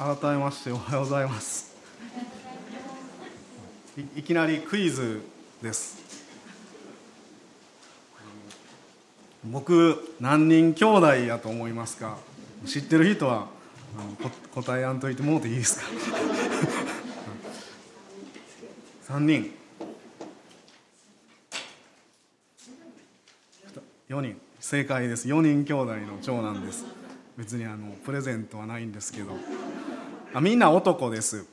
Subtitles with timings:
[0.00, 1.76] 改めましておはようございます。
[4.16, 5.20] いきなりクイズ
[5.62, 5.98] です。
[9.44, 12.16] 僕何人兄弟やと思いますか？
[12.64, 13.48] 知ってる人は
[13.94, 15.86] あの答えやんといてもうていいですか
[19.12, 19.52] ？3人。
[24.08, 24.40] 4人。
[24.60, 25.28] 正解です。
[25.28, 26.86] 4人兄弟の長男です。
[27.36, 29.36] 別にあのプレゼントはないんですけど。
[30.38, 31.44] みんな男です。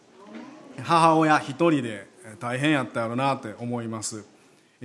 [0.83, 2.07] 母親一人で
[2.39, 4.23] 大変やったやろなって思います。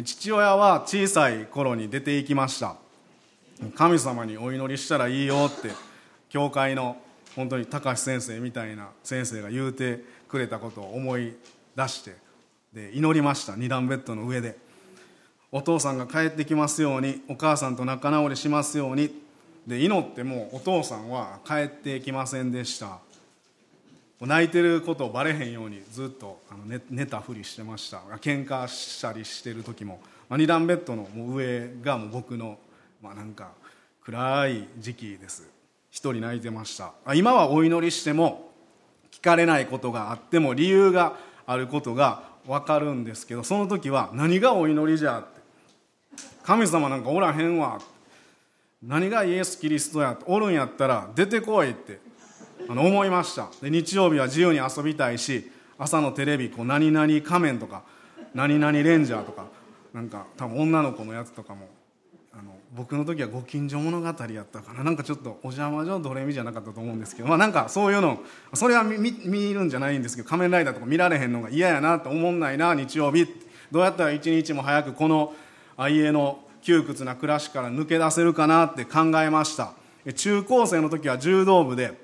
[0.02, 2.76] 父親は小さい頃に出て行きました。
[3.74, 5.70] 神様にお祈りしたらいいよって
[6.30, 6.96] 教会の
[7.36, 11.36] 本当に高橋先生みたいな先生が言うてくれたことを思い
[11.76, 12.16] 出して
[12.72, 14.56] で祈りました二段ベッドの上で。
[15.54, 19.20] お父さんが帰ってきますようにお母さんと仲直りしますように。
[19.66, 22.98] で祈ってもお父さんは帰ってきませんでした。
[24.26, 27.98] 泣いてることをバレへんようにずっとあの寝寝たふりしてました。
[28.20, 32.58] 喧嘩したりしてる時も、まあ、2段ベッドのもう上がもう僕の、
[33.02, 33.50] まあ、なんか
[34.04, 35.48] 暗い時期です。
[35.90, 36.92] 一人泣いてました。
[37.14, 38.50] 今はお祈りしても
[39.10, 45.42] 聞かれないことがあっても理由があることが分かるんですけどその時は何がお祈りじゃって。
[46.42, 47.80] 神様なんかおらへんわ
[48.82, 52.11] 何がイエス・キリストやおるんやったら出てこいって。
[52.68, 53.48] あの思いました。
[53.60, 57.82] で日曜日は自由に遊びたいし朝のテレビこう何々仮面とか
[58.34, 59.46] 何々レンジャーとか
[59.92, 61.68] なんか多分女の子のやつとかも
[62.32, 64.82] あの僕の時はご近所物語やったかな。
[64.82, 68.20] なんかちょっとお邪魔女ドレミじゃなかったと思うんですけどまあなんかそういうの
[68.54, 73.26] それは見見るんじゃないんですけど仮面ライダーとか見られへんのが嫌やなと思んないな日曜日。
[73.70, 75.34] どうやったら一日も早くこの
[75.90, 79.72] 家の窮屈な暮らしから抜け出せるかなって考えました。
[80.14, 82.01] 中高生の時は柔道部で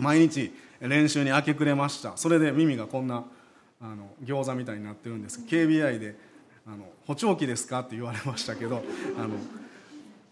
[0.00, 2.16] 毎日練習に明け暮れました。
[2.16, 3.24] それで耳がこんな
[3.80, 5.40] あの餃子みたいになってるんです。
[5.46, 6.16] KBI で
[6.66, 8.82] あの「補聴器ですか?」って言われましたけど
[9.18, 9.34] あの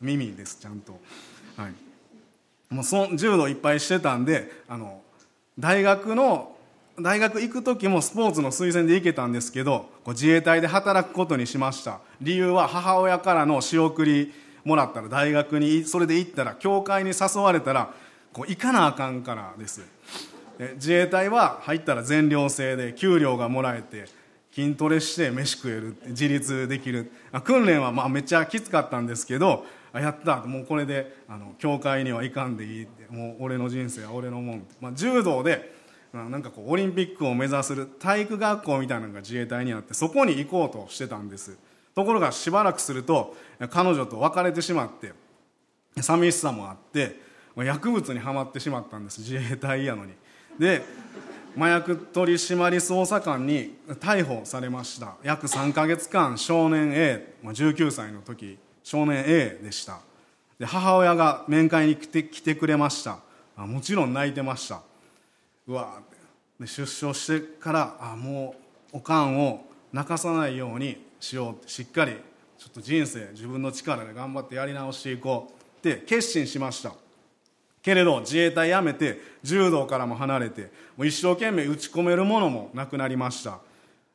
[0.00, 1.00] 耳ですちゃんと。
[1.56, 2.74] はい。
[2.74, 5.00] もうそ柔道いっぱいしてたんであの
[5.58, 6.54] 大学の
[7.00, 12.00] 大学行く時もスポーツの推薦で行けたんですけど自衛隊で働くことにしました。
[12.20, 14.32] 理由は母親からの仕送り
[14.64, 17.94] もらったら大学にそれで行ったら教会に誘われたら
[18.38, 19.82] こう行かなあかんからです。
[20.76, 24.06] 自衛隊は入ったら全寮制で給料がもらえて
[24.52, 27.10] 筋トレして飯食える自立できる。
[27.42, 30.36] 訓練はまあめっちゃきつかったんですけどやった。
[30.42, 33.12] もうこれであの教会には行かんでいいって。
[33.12, 35.74] もう俺の人生は俺のもん、まあ、柔道で
[36.12, 41.58] なんかこうオリンピックを目指する体育学校みたいなのが自衛隊にあってそこに行こうとしてたんです。
[41.96, 43.34] ところがしばらくすると
[43.70, 45.12] 彼女と別れてしまって
[46.00, 47.26] 寂しさもあって
[47.64, 49.20] 薬物にはまってしまったんです。
[49.20, 50.12] 自衛隊やのに。
[50.58, 50.82] で
[51.56, 55.16] 麻薬取締捜査官に逮捕されました。
[55.22, 60.00] 約3か月間少年 A、まあ、19歳の時少年 A でした。
[60.58, 63.18] で母親が面会に来て来てくれました。
[63.56, 64.82] あもちろん泣いてました。
[65.66, 66.00] うわ
[66.60, 68.54] で出所してからあも
[68.92, 71.68] うおかんを泣かさないようにしようって。
[71.68, 72.12] しっかり
[72.58, 76.92] ちょっと人生自分の力で頑張ってやり直していこうって決心しました。
[77.82, 83.60] けれど自衛隊辞めて柔道からも離れてもう一生懸命打ち込めるものもなくなりました。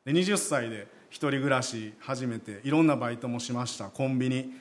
[0.04, 3.86] で20歳で一人暮らし始めていろんなバイトもしました。
[3.86, 4.52] コンビニ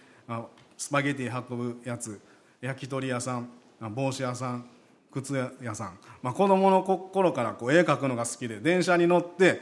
[0.78, 2.20] スパゲティ運ぶやつ
[2.62, 3.50] 焼き鳥屋さん
[3.94, 4.66] 帽子屋さん
[5.12, 9.62] 靴屋さん、まあ、子供の頃からこう絵描くのが好きで電車に乗って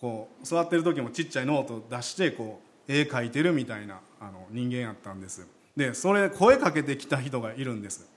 [0.00, 5.46] こう座ってる時もちっちゃいノート出してこう絵描いてるみたいなあの人間やったんです。
[5.76, 8.11] でそれ声かけてきた人がいるんです。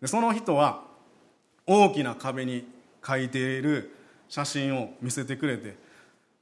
[0.00, 0.84] でその人は
[1.66, 2.66] 大きな壁に
[3.02, 3.94] 描いている
[4.28, 5.76] 写真を見せてくれて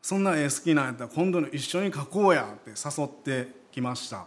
[0.03, 4.27] そんな絵好きなんやったら今度の一緒に描こうやって誘ってきました。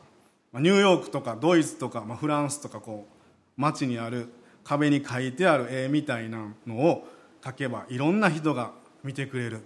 [0.54, 4.30] ニューヨークとかドイツとか、まあ、フランスとかこう街にある
[4.64, 7.08] 壁に描いてある絵みたいなのを
[7.42, 8.72] 描けばいろんな人が
[9.04, 9.62] 見てくれる。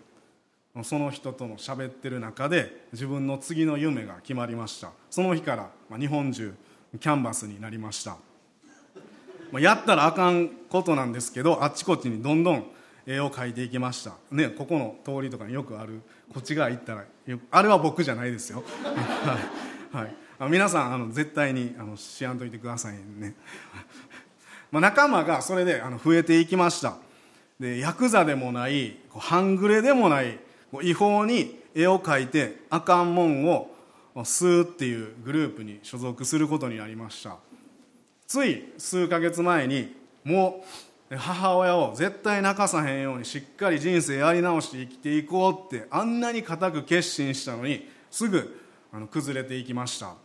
[0.83, 4.91] その人との喋ってる中で自分の次の夢が決まりました。
[5.09, 6.53] その日から日本中
[6.99, 8.17] キャンバスになりました。
[9.53, 12.65] まやったらあかんことなんですけどあっちこっちにどんどん
[13.05, 14.13] 絵を描いていきました。
[14.31, 16.01] ねここの通りとかによくある。
[16.33, 17.05] こっち側行ったら
[17.51, 18.63] あれは僕じゃないですよ。
[19.93, 23.35] はい、はい、皆さんあの絶対にあのしやんといてくださいね。
[24.71, 26.97] まあ仲間がそれであの増えていきました。
[27.59, 30.39] でヤクザでもない半グレでもない
[30.81, 33.69] 違法に絵を描いてあかんもんを
[34.15, 37.37] 吸うっていうグループに所属することになりました。
[38.33, 40.65] つい数ヶ月前にも
[41.11, 48.59] う母親を絶対泣かさへんようにしっかり人生やり直して生きていこうってあんなに固く決心したのにすぐ
[48.91, 50.15] あの崩れていきました。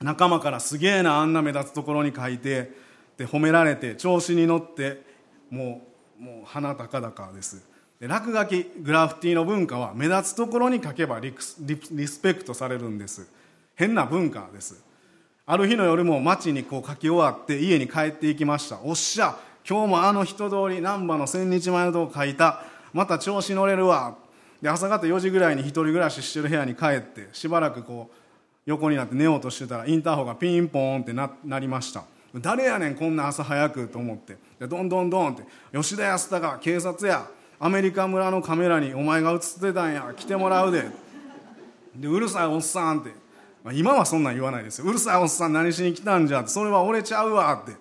[0.00, 2.72] 仲間からすげえなあんな目立つところに書いて
[3.18, 5.02] で褒められて調子に乗って
[5.50, 5.86] も
[6.18, 7.62] うもう鼻高々です。
[8.00, 13.28] で落書きグラフィティの文化は目立つところに書けばリスペクトされるんです。
[13.74, 14.87] 変な文化です。
[15.50, 18.80] ある日の夜も街にこう書き終わって家に帰っていきました。
[18.82, 19.34] おっしゃ
[19.66, 22.64] 今日もあの人通り難波の千日前のとこ書いた。
[22.92, 24.18] また調子乗れるわ。
[24.60, 28.16] で朝方4時ぐらいに一人暮らししてる部屋に帰ってしばらくこう
[28.66, 32.04] 横になって寝ようとしてたらインターホンがピンポーンってななりました。
[32.34, 34.36] 誰やねんこんな朝早くと思って。
[34.60, 37.26] でどんどんどんって吉田康隆警察や。
[37.58, 40.12] アメリカ村のカメラにお前が映ってたんや。
[40.14, 40.90] 来てもらうで。
[41.96, 43.12] でうるさいおっさんって、
[43.64, 44.86] まあ、今はそんなん言わないですよ。
[44.86, 47.76] うるさいおっさん何しに来たんじゃそれは折れちゃうわって。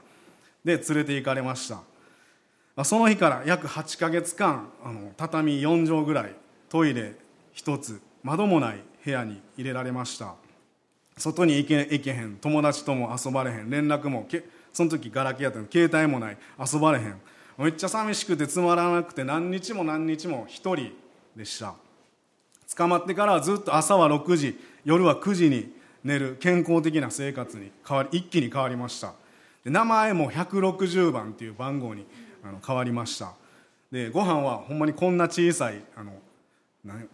[0.63, 1.83] で連れて行かれました、ま
[2.77, 6.35] あ、その日から約8ヶ月間あの畳4畳ぐらい
[6.67, 7.15] トイレ
[7.55, 10.35] 1つ窓もない部屋に入れられました。
[11.17, 12.37] 外に行け行けへん。
[12.37, 13.69] 友達とも遊ばれへん。
[13.69, 14.43] 連絡もけ
[14.73, 15.65] その時ガラケーやったの。
[15.71, 16.37] 携帯もない。
[16.59, 17.19] 遊ばれへん。
[17.57, 20.91] めっちゃ寂しくてつまらなくて何日も何日も一人
[21.35, 21.73] でした。
[22.75, 24.59] 捕まってからはずっと朝は6時。
[24.87, 25.69] 夜は9時に
[26.05, 29.15] 寝る健康的な生活に変わり一気に変わりました。
[29.65, 32.05] で名前も160番っていう番号に
[32.41, 33.33] あの変わりました。
[33.91, 36.13] でご飯はほんまにこんな小さいあの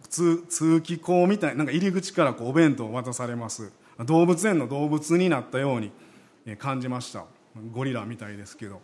[0.08, 3.72] 通通気口みたいなんか入り口からこうお弁当を渡されます。
[4.06, 5.90] 動物園の動物になったように
[6.56, 7.24] 感じました。
[7.72, 8.80] ゴリラみたいですけど。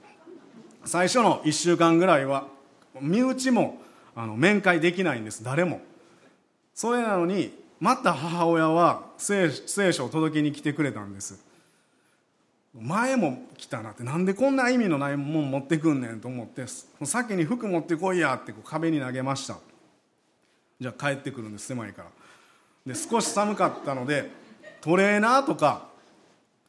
[0.84, 2.48] 最初の1週間ぐらいは
[3.00, 3.80] 身内も
[4.16, 5.44] あの面会できないんです。
[5.44, 5.80] 誰も。
[6.74, 9.50] それなのにまた母親は聖
[9.92, 11.42] 書を届けに来てくれたんです。
[12.78, 16.66] 前も来たなってなんでこんな意味のないもん持ってくんねんと思って
[17.04, 19.56] 先に服持ってこいやってこう壁に投げました。
[20.78, 22.10] じゃあ帰ってくるんです狭いから。
[22.86, 24.30] で少し寒かったので
[24.80, 25.88] トレーナーとか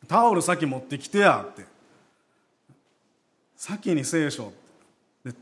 [0.07, 1.65] タオル先持ってきてやって。
[3.55, 4.51] 先に聖書
[5.23, 5.33] で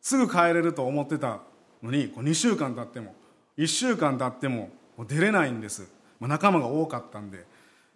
[0.00, 1.40] すぐ帰れると思ってた
[1.82, 3.14] のに2週間経っても
[3.58, 5.88] 1週間経ってももう出れないんです、
[6.20, 7.44] まあ、仲間が多かったんで。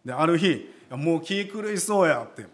[0.05, 2.47] である日もう気狂いそうやって。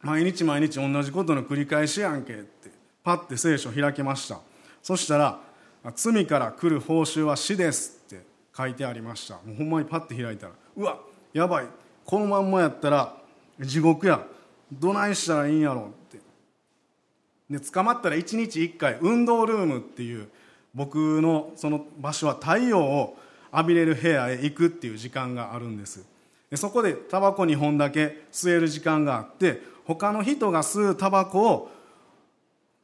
[0.00, 2.70] 毎日毎日同じことの繰り返しやんけって。
[3.04, 4.40] パッて聖書開きました。
[4.82, 5.40] そしたら
[5.94, 8.32] 「罪から来る報酬は死です」って。
[8.56, 9.34] 書いてありました。
[9.36, 10.98] もうほんまにパッて開いたらうわ
[11.32, 11.66] やばい。
[12.04, 13.16] このまんまやったら
[13.60, 14.26] 地獄や。
[14.70, 16.18] どないしたらいいんやろって。
[17.50, 20.28] で捕まったら1日1回運動ルームっていう
[20.74, 23.16] 僕のその場所は太陽を
[23.52, 26.04] 浴びれる部屋へ行くっていう時間があるんです。
[26.50, 31.70] でそこでタバコ2本だけ吸える時間があって他の人が吸うタバコを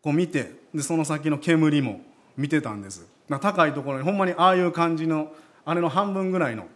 [0.03, 2.01] こう見てでその先の煙も
[2.37, 3.07] 見てたんです。
[3.29, 5.33] 高いところにほんまにああいう感じの
[5.65, 6.67] あれの半分ぐらいの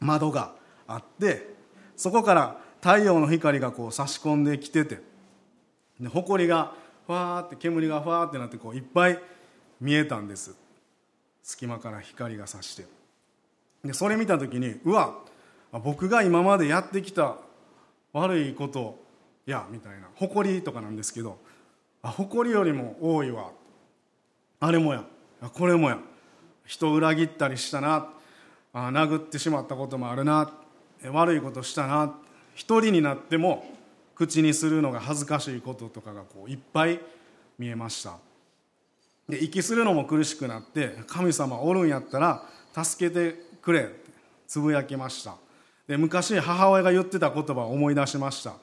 [0.00, 0.54] 窓が
[0.88, 1.54] あって
[1.96, 5.00] そこから太陽の光がこう差し込んできてて
[6.00, 6.72] で埃が
[7.06, 9.18] ふわーって煙がふわーってなってこういっぱい
[9.80, 10.54] 見えたんです。
[11.42, 12.97] 隙間から光が差して。
[13.88, 15.14] でそれ見た時にうわ
[15.82, 17.36] 僕が今までやってきた
[18.12, 18.98] 悪いこと
[19.46, 21.38] やみたいな誇りとかなんですけど
[22.02, 23.50] あ誇りよりも多いわ。
[24.60, 25.04] あれもや
[25.54, 25.98] これもや
[26.66, 28.10] 人を裏切ったりしたな。
[28.74, 30.52] あ殴ってしまったこともあるな。
[31.10, 32.14] 悪いことしたな。
[32.54, 33.64] 一人になっても
[34.14, 37.00] 口にするのが恥ずかしいこととかがこういっぱい
[37.58, 38.18] 見えました。
[39.30, 44.10] で息するのも苦しくなって神様おるんやったら助けてくれって
[44.46, 45.34] つぶやきました。
[45.86, 48.54] で昔母親が言ってた言葉を思い出しました。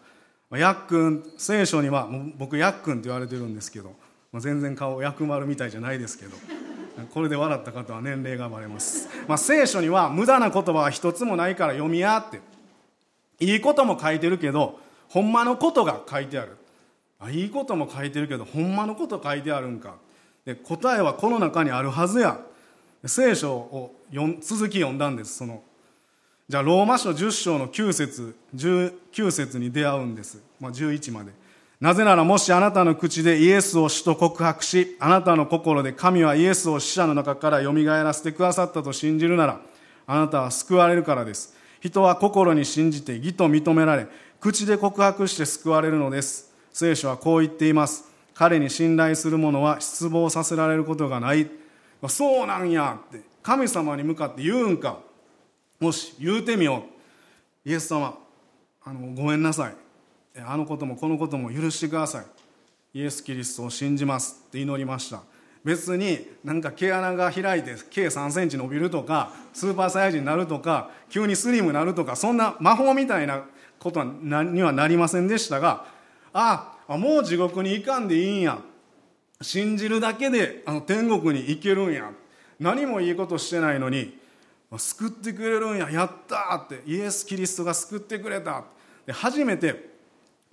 [0.52, 3.94] やっくん聖書には僕やっくんって言われてるんですけど
[4.40, 6.38] 全然顔薬丸みたいじゃないですけど
[7.14, 12.40] これで笑った方は年齢がバレます、まあ、聖書には無駄な言葉は一つもないから読みやって
[13.40, 16.58] いいことも書いてるけどほんまのことが書いてある。
[17.20, 19.96] あいいことも書いてるけどほんまのこと書いてあるんか。
[20.46, 22.40] で答えはこの中にあるはずや。
[23.06, 23.96] 聖書を
[24.42, 25.62] 続き読んだんですその
[26.48, 31.32] じゃあローマ書10章の9節19節に出会うんです、まあ、11まで
[31.82, 39.62] なぜならもしあなたの口でイエスを主と告白し、あなたの心で神はイエスを死者の中から蘇らせてくださったと信じるなら、
[40.08, 41.54] あなたは救われるからです。
[41.82, 44.08] 人は心に信じて義と認められ、
[44.40, 46.54] 口で告白して救われるのです。
[46.72, 48.06] 聖書はこう言っています。
[48.34, 51.50] 彼に信頼する者は失望させられることがない。
[52.06, 55.00] あそうなんやって、神様に向かって言うんか。
[55.80, 56.84] もし言うてみよ
[57.66, 57.70] う。
[57.70, 58.18] イエス様、
[58.84, 59.86] あの、ごめんなさい。
[60.44, 62.22] あのこともこのことも許してくださ
[62.94, 65.22] いイエス・キリストを信じますって祈りました
[65.64, 73.46] 別になんか毛穴が開いて計3センチ伸びるとかスーパーサイズになるとか急にスリムになるとかそんな魔法みたいな
[73.80, 75.86] ことにはなりませんでしたが
[76.34, 78.60] ああもう地獄に行かんでいいんや
[79.42, 82.12] 信じるだけであの天国に行けるんや。
[82.60, 84.18] 何もいいことしてないのに
[84.78, 85.90] 救ってくれるんや。
[85.90, 86.82] やったって。
[86.86, 88.64] イエス・キリストが救ってくれた。
[89.06, 89.94] で初めて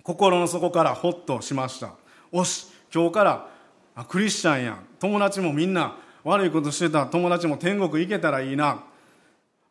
[0.03, 1.93] 心の底からホッとしました。
[2.31, 3.49] おし今日から
[4.07, 4.79] クリスチャンや。
[4.99, 7.05] 友達もみんな悪いことしてた。
[7.07, 8.83] 友達も天国行けたらいいな。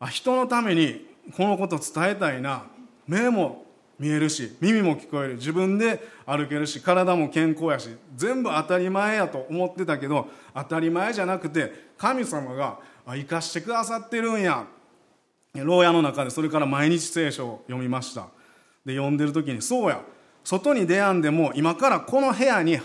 [0.00, 2.64] あ人のためにこのこと伝えたいな。
[3.07, 3.62] 目も
[4.02, 5.35] 見えるし耳も聞こえる。
[5.37, 14.66] 自分で歩けるし体も健康やし全部当たり前やと思ってたけど当たり前じゃなくて神様が生かしてくださってるんや。
[15.54, 18.26] 牢屋の中でそれから毎日聖書を読みました。
[18.85, 20.02] で読んでる時にそうや。
[20.42, 22.80] 外に出やんでも今からこの部屋に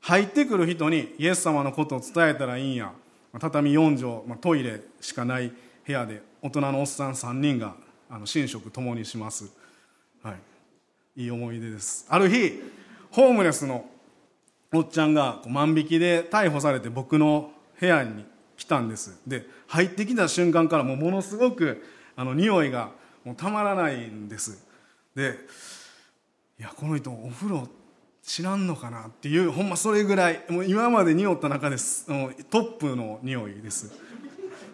[0.00, 2.92] 入ってくる人にイエス様のことを伝えたらいいんや。
[3.40, 5.50] 畳4畳ま、トイレしかない
[5.86, 7.74] 部屋で大人のおっさん3人が
[8.10, 9.50] あの寝食共にします、
[11.16, 12.06] いい思い出です。
[12.08, 12.62] ある日
[13.10, 13.84] ホームレスの
[14.72, 18.24] おっちゃんが万引きで逮捕されて僕の部屋に
[18.56, 19.20] 来たんです。
[19.26, 21.84] で入ってきた瞬間からもうものすごく
[22.16, 22.90] あの匂いが
[23.24, 24.66] もうたまらないんです。
[25.14, 25.36] で
[26.58, 27.68] いやこの人お風呂
[28.22, 32.06] 知らんのかなっていうほんまそれぐらいもう今まで匂った中です。
[32.48, 33.92] トップの匂いです。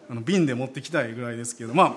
[0.09, 1.95] あの瓶で持ってきたいぐらいですけどまあ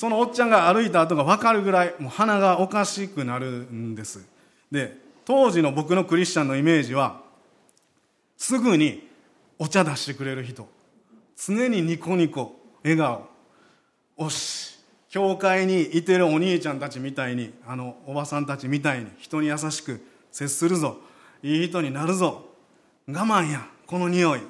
[0.00, 4.26] そのおっちゃんが歩いた後が分かるぐらいもう鼻がおかしくなるんです。
[4.72, 7.20] で当時の僕のクリスチャンのイメージは
[8.38, 9.06] すぐに
[9.58, 10.66] お茶出してくれる人。
[11.36, 13.28] 常にニコニコ笑顔。
[14.16, 14.78] おし
[15.10, 20.02] 教会にいてるお兄ちゃんたちみたいにあのおばさんたちみたいに人に優しく
[20.32, 20.96] 接するぞ。
[21.42, 22.46] いい人になるぞ。
[23.06, 24.40] 我慢やこの匂い。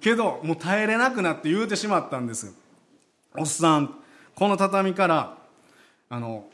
[0.00, 2.52] けどもう耐えれなくなって言うてしまったんです。
[3.36, 3.99] おっさん
[4.40, 5.36] この畳から
[6.08, 6.46] あの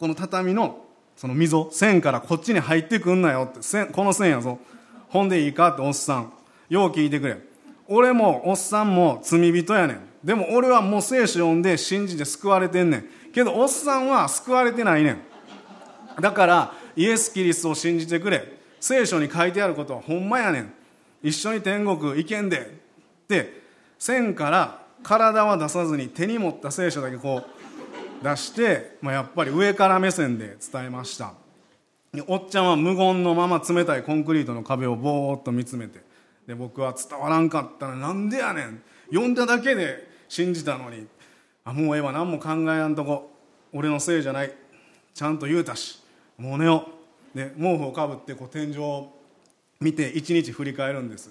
[0.00, 0.84] この畳の
[1.16, 4.58] その溝線からこっちに入ってくんなよって線この線やぞ。
[5.08, 6.32] ほんでいいかっておっさん。
[6.68, 7.38] よう聞いてくれ。
[7.86, 10.00] 俺もおっさんも罪人やねん。
[10.24, 13.04] でも俺はもう聖書読んで信じて救われてんねん。
[13.32, 15.20] けどおっさんは救われてないねん。
[16.20, 18.58] だからイエス・キリストを信じてくれ。
[18.80, 20.72] 聖書に書いてあることはほんまやねん。
[21.22, 22.58] 一緒に天国行けんで。
[22.58, 23.62] って
[24.00, 27.42] 線から体は出さずに手に持った聖書だけこ
[28.22, 31.34] う出して、まあ、やっぱり上から目線で伝えました。
[32.26, 36.00] おっちゃんは無言のまま冷たいコンクリートの壁をぼーっと見つめて
[36.46, 41.06] で僕は伝わらんかったらなんでやねん読んだだけで信じたのに
[41.64, 43.30] あもうええわ何も考えやんとこ
[43.74, 44.52] 俺のせいじゃない
[45.12, 46.02] ちゃんと言うたし
[46.38, 46.88] もう寝よ
[47.34, 49.12] うで毛布をかぶってこう天井を
[49.80, 51.30] 見て一日振り返るんです。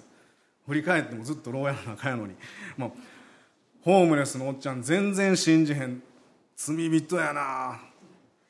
[0.66, 2.34] 振り返ってもずっと牢屋の中やのに。
[2.76, 2.92] もう
[3.82, 6.02] ホームレスのおっちゃん全然信じへん。
[6.56, 7.80] 罪人やな。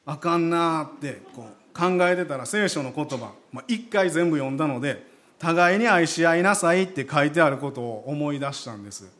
[0.06, 5.06] あかんなってこう考えてたら聖書の言葉、まあ、一回全部読んだので
[5.38, 9.12] 互いに愛し合いなさいって書いてあることを思い出したんです。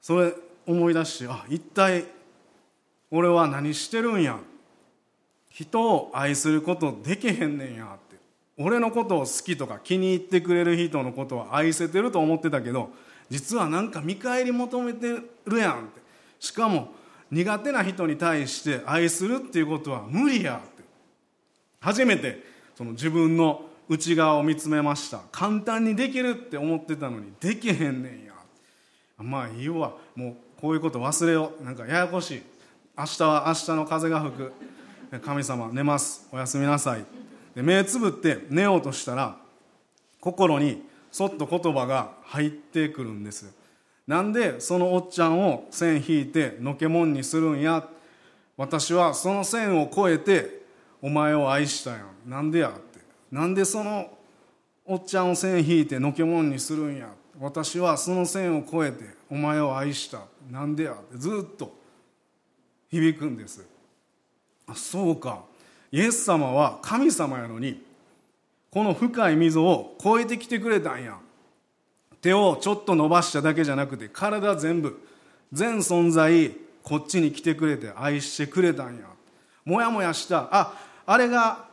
[0.00, 0.32] それ
[0.66, 2.04] 思い出してあ一体
[3.10, 4.38] 俺は何してるんや。
[5.50, 7.94] 人を愛することできへんねんや。
[7.94, 8.16] って。
[8.56, 12.90] 俺のことを好きとか気に入ってくれる人のことは愛せてると思ってたけど
[13.30, 16.00] 実はなんか見返り求めてるやんって
[16.38, 16.92] しかも
[17.30, 20.80] 苦手な人に対して愛するっていうことは無理やって。
[21.80, 22.44] 初めて
[22.76, 28.32] その自分の内側を見つめました簡単にできるって思ってたのにできへんねんや
[29.18, 32.42] まあいいわもうこういうこと忘れようなんかややこしい
[32.96, 34.52] 明日は明日の風が吹く
[35.22, 36.28] 神様寝ます。
[36.30, 37.04] おやすみなさい
[37.54, 39.36] で目つぶって寝ようとしたら
[40.20, 43.52] 心にそっと言葉が入ってくるんです。
[44.06, 47.86] なんでそのおっちゃんを線引いてのけもんにするんや。
[48.56, 50.62] 私はその線を越えて
[51.00, 51.98] お前を愛したや。
[52.26, 53.00] んなんでやって。
[53.30, 54.10] なんでその
[54.84, 57.10] おっちゃんを線引いてのけもんにするんや。
[57.38, 60.22] 私はその線を越えてお前を愛した。
[60.50, 61.16] なんでやって。
[61.16, 61.72] ずっと
[62.90, 63.66] 響くんです。
[64.66, 65.44] あそうか。
[65.92, 67.82] イエス様は神様やのに
[68.70, 71.18] この深い溝を越えてきてくれたんや。
[72.20, 75.00] 手をちょっと伸ばしただけじゃなくて体全部
[75.52, 79.04] 全存在こっちに来てくれて愛してくれたんや。
[79.64, 80.48] もやもやした。
[80.50, 80.74] あ
[81.06, 81.66] あれが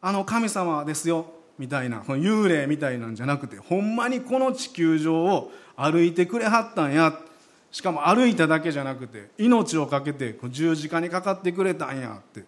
[0.00, 1.26] あの神様ですよ。
[1.58, 7.12] みたいなこの幽霊みたいなんじゃなくてほんまにこの地球上を歩いてくれはったんや。
[7.70, 12.44] しかも歩いただけじゃなくて命を懸けて十字架にかかってくれたんやって。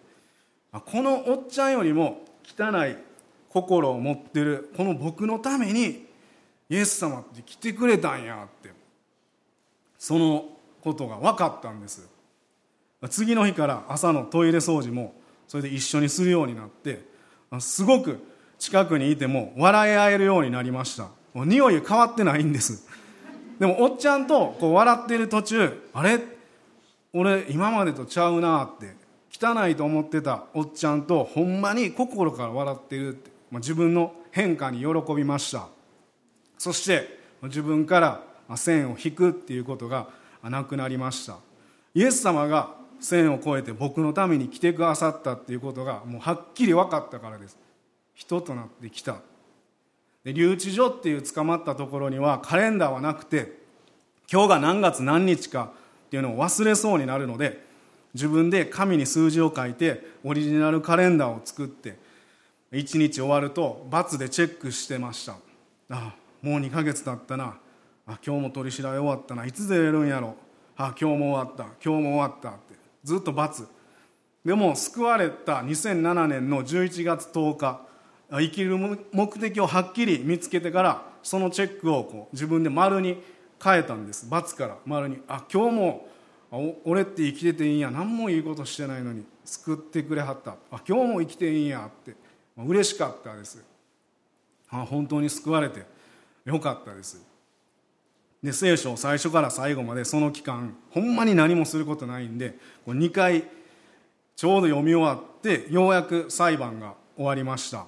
[0.71, 2.97] このおっちゃんよりも汚い
[3.53, 4.71] 心を持ってる。
[4.75, 6.07] この僕のために
[6.69, 8.71] イエス様って来てくれたんやって。
[9.99, 10.45] その
[10.81, 12.09] ことが分かったんです。
[13.09, 15.13] 次の日から朝のトイレ掃除も
[15.47, 17.01] それで一緒にするようになって
[17.59, 18.19] すごく
[18.57, 21.09] 近くにいても笑い合えるようになりました。
[21.35, 22.87] 匂い変わってないんです。
[23.59, 26.19] でもおっちゃんとこう笑ってる途中あれ？
[27.13, 28.95] 俺今までとちゃうなって
[29.31, 35.67] 汚いと思ってたおっちゃんとほんまに心から笑ってるって、自分の変化に喜びました。
[36.57, 38.23] そして自分から
[38.55, 40.07] 線を引くっていうことが
[40.43, 41.37] なくなりました。
[41.93, 47.57] イエス様が線を越えて僕のために来てくださったっていうことがもうはっきり分かったからです。
[48.15, 49.17] 人となってきた。
[50.23, 53.61] で留置所っていう捕まったところにはカレンダーはなくて
[54.31, 55.73] 今日が何月何日か
[56.07, 57.61] っていうのを忘れそうになるので
[58.13, 61.97] 自分で紙に数字を書いてオリジナルカレンダーを作って
[62.73, 65.35] 1日終わると×でチェックしてました。
[65.91, 67.57] あもう2ヶ月経ったな。
[68.07, 69.45] あ今日も取り調べ終わったな。
[69.45, 70.35] いつ出れるんやろ。
[70.75, 71.63] あ今日も終わった。
[71.85, 72.73] 今日も終わったって。
[73.03, 73.67] ずっと×
[74.43, 77.81] でも救われた2007年の11月10日
[78.31, 83.21] 生きる目的をはっきり見つけてからそのチェックをこう自分で丸に
[83.63, 84.77] 変えたんです×から。
[84.87, 86.07] 丸にあ今日も
[86.85, 87.91] 俺って生きてていいんや。
[87.91, 90.55] 何もいいことしてないのに救ってくれはった。
[90.71, 92.22] あ今日も生きていいんやって。
[92.57, 93.63] 嬉しかったです。
[94.69, 95.85] 本当に救われて
[96.45, 97.21] よかったです。
[98.43, 103.45] で聖書を最初から最後までその期間ほんまに何もすることないんで2回
[104.35, 107.85] ちょうど読み終わってようやく裁判が終わりました。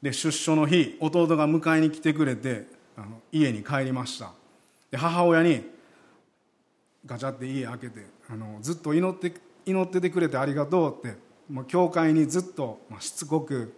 [0.00, 2.66] で出所の日弟が迎えに来てくれて
[2.96, 4.32] あの家に帰りました。
[4.90, 5.70] で母親に
[7.06, 9.32] ガチャって家開けてあのずっと祈って
[9.64, 11.16] 祈っててくれてありがとうって
[11.48, 13.72] もう教会にずっと、まあ、しつこく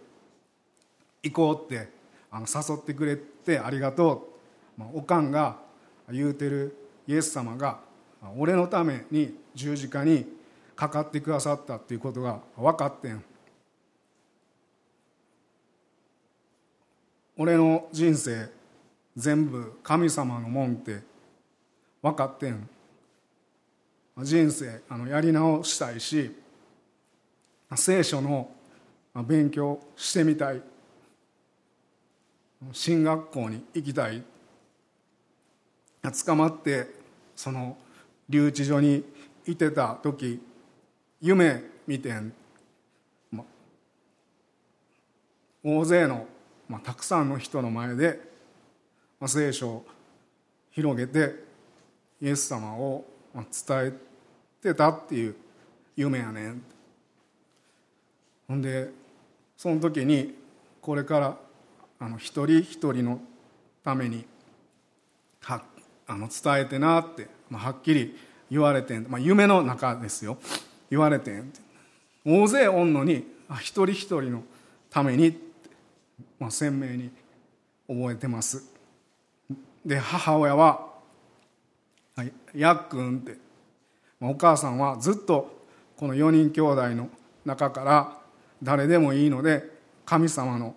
[1.25, 1.89] 行こうって
[2.29, 4.35] あの誘ってくれてありがと
[4.77, 5.57] う、まあ、おかんが
[6.11, 7.79] 言うてるイエス様が
[8.37, 10.25] 俺のために十字架に
[10.75, 13.23] かかってくださったっていうことが分かってん。
[17.37, 18.49] 俺の人生
[19.15, 20.99] 全部神様のもんって
[22.01, 22.69] 分かってん。
[24.21, 26.35] 人生あのやり直したいし
[27.75, 28.49] 聖書の
[29.25, 30.61] 勉強してみたい。
[32.71, 34.23] 進学校に行きたい。
[36.25, 36.87] 捕まって
[37.35, 37.77] その
[38.29, 39.03] 留置所に
[39.45, 40.39] いてた時
[41.19, 42.33] 夢見てん、
[45.67, 46.27] 大勢の、
[46.69, 48.19] またくさんの人の前で、
[49.19, 49.85] ま、聖書を
[50.69, 51.43] 広げて
[52.21, 53.43] イエス様を伝
[53.87, 53.93] え
[54.61, 55.35] てたっていう
[55.95, 56.61] 夢やねん。
[58.47, 58.91] ほんで
[59.57, 60.35] その時に
[60.81, 61.37] これから
[61.99, 63.19] あの一人一人の
[63.83, 64.25] ために
[65.41, 65.63] は
[66.07, 68.15] あの伝えてなって、まあ、はっきり
[68.51, 70.37] 言われてん、まあ、夢の中ですよ。
[70.89, 71.51] 言われてん
[72.25, 74.43] 大勢おんのにあ一人一人の
[74.89, 75.37] ために、
[76.39, 77.11] まあ、鮮明に
[77.87, 78.63] 覚えてます。
[79.85, 80.93] で母親は
[82.55, 83.37] 「やっくん」って、
[84.19, 85.63] まあ、お母さんはずっと
[85.95, 87.09] この4人兄弟の
[87.45, 88.17] 中から
[88.63, 89.69] 誰でもいいので
[90.05, 90.75] 神様の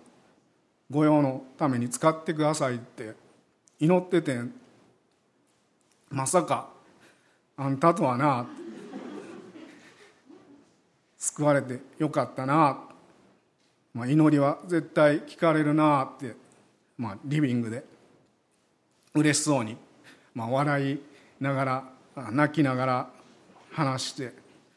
[0.91, 3.13] 御用のために使ってくださいって
[3.79, 4.39] 祈ってて
[6.09, 6.69] まさか
[7.55, 8.47] あんたとはな
[11.17, 12.79] 救われてよかったな、
[13.93, 16.35] まあ、祈りは絶対聞かれるなって、
[16.97, 17.83] まあ、リビングで
[19.13, 19.75] 嬉しそうに、
[20.33, 21.01] まあ、笑い
[21.39, 21.83] ながら
[22.31, 23.09] 泣きながら
[23.71, 24.33] 話して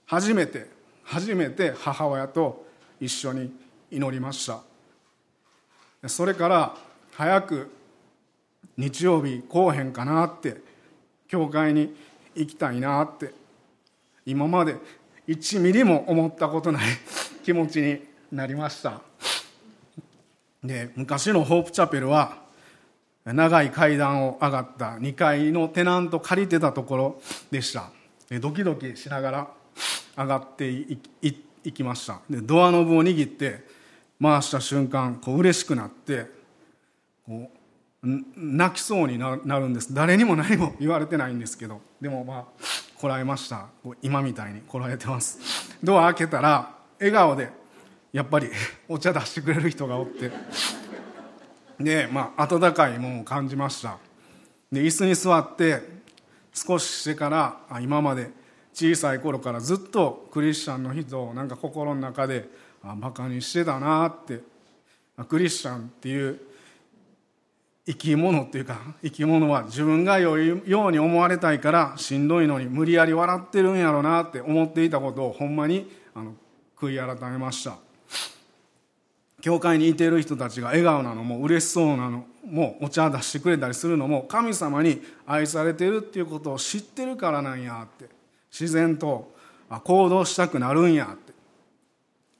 [0.06, 0.68] 初めて
[1.04, 2.66] 初めて母親と
[3.00, 3.52] 一緒に
[3.90, 4.71] 祈りました。
[6.06, 6.76] それから
[7.12, 7.70] 早く
[8.76, 10.56] 日曜日来おへんかなって
[11.28, 11.94] 教会に
[12.34, 13.32] 行きたいなって
[14.26, 14.76] 今まで
[15.28, 16.82] 1ミリも思ったことない
[17.44, 19.00] 気持ちになりました。
[20.62, 22.36] で昔のホープチャペルは
[23.24, 27.90] 長い階段を上がった2階のテナント借りてたところでした。
[28.40, 29.48] ドキドキしながら
[30.16, 32.20] 上がっていきました。
[32.28, 33.64] でドアノブを握って
[34.22, 36.26] 回した瞬間こう嬉しくなって
[37.26, 37.50] こ
[38.04, 38.06] う
[38.36, 39.92] 泣きそうになるんです。
[39.92, 42.44] 誰にも何も言われてないんですけどでもまあ
[42.96, 43.66] こらえました。
[44.00, 45.38] 今みたいにこらえてます。
[45.82, 47.50] ドア開けたら笑顔で
[48.12, 48.48] やっぱり
[48.88, 50.30] お茶出してくれる人がおって。
[51.80, 53.98] でまあ温かいものを感じました。
[54.70, 55.80] で椅子に座って
[56.52, 58.30] 少ししてから今まで
[58.74, 62.48] 小さい頃からずっとクリスチャンの人をなんか心の中で
[62.84, 64.40] あバカにしてたなって。
[65.28, 66.40] クリスチャンっていう
[67.86, 76.34] 生き物っていうか生き物は自分が良いように思われたいからしんどいのに無理やり笑ってるんやろうなって思っていたことをほんまにあの
[76.76, 77.76] 悔い改めました。
[79.40, 88.08] 教会にいている人たちが笑顔なのも嬉しそうなのもお茶出してくれたりするのも神様に愛されてるっていうことを知ってるからなんやって。
[88.52, 89.34] 自然と
[89.84, 91.16] 行動したくなるんや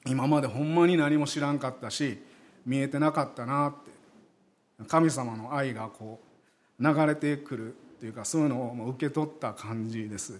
[0.05, 2.17] 今までほんまに何も知らんかったし
[2.65, 3.93] 見えてなかったなって。
[4.87, 6.19] 神様の愛がこ
[6.79, 10.39] う流れてくるっていうかそういうのを受け取った感じです。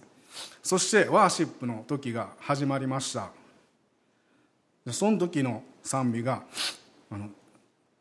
[0.62, 3.30] そしてワーシップの時が始まりました。
[4.90, 6.42] その時の賛美が
[7.10, 7.28] あの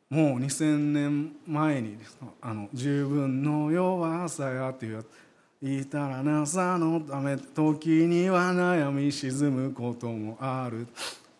[0.09, 1.97] もう2000年前に
[2.41, 5.05] あの自分の弱さやっていう
[5.61, 10.87] いたらなさのため時には悩み沈むこともある。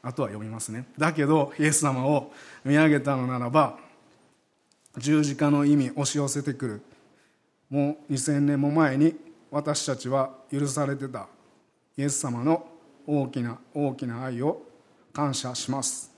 [0.04, 0.86] あとは読みますね。
[0.98, 2.32] だけどイエス様を
[2.66, 3.80] 見上げたのならば
[4.98, 6.82] 十字架の意味押し寄せてくる。
[7.70, 9.16] もう2000年も前に
[9.50, 11.28] 私たちは許されてた。
[11.98, 12.68] イエス様の
[13.08, 14.62] 大きな大きな愛を
[15.13, 16.12] 感謝します。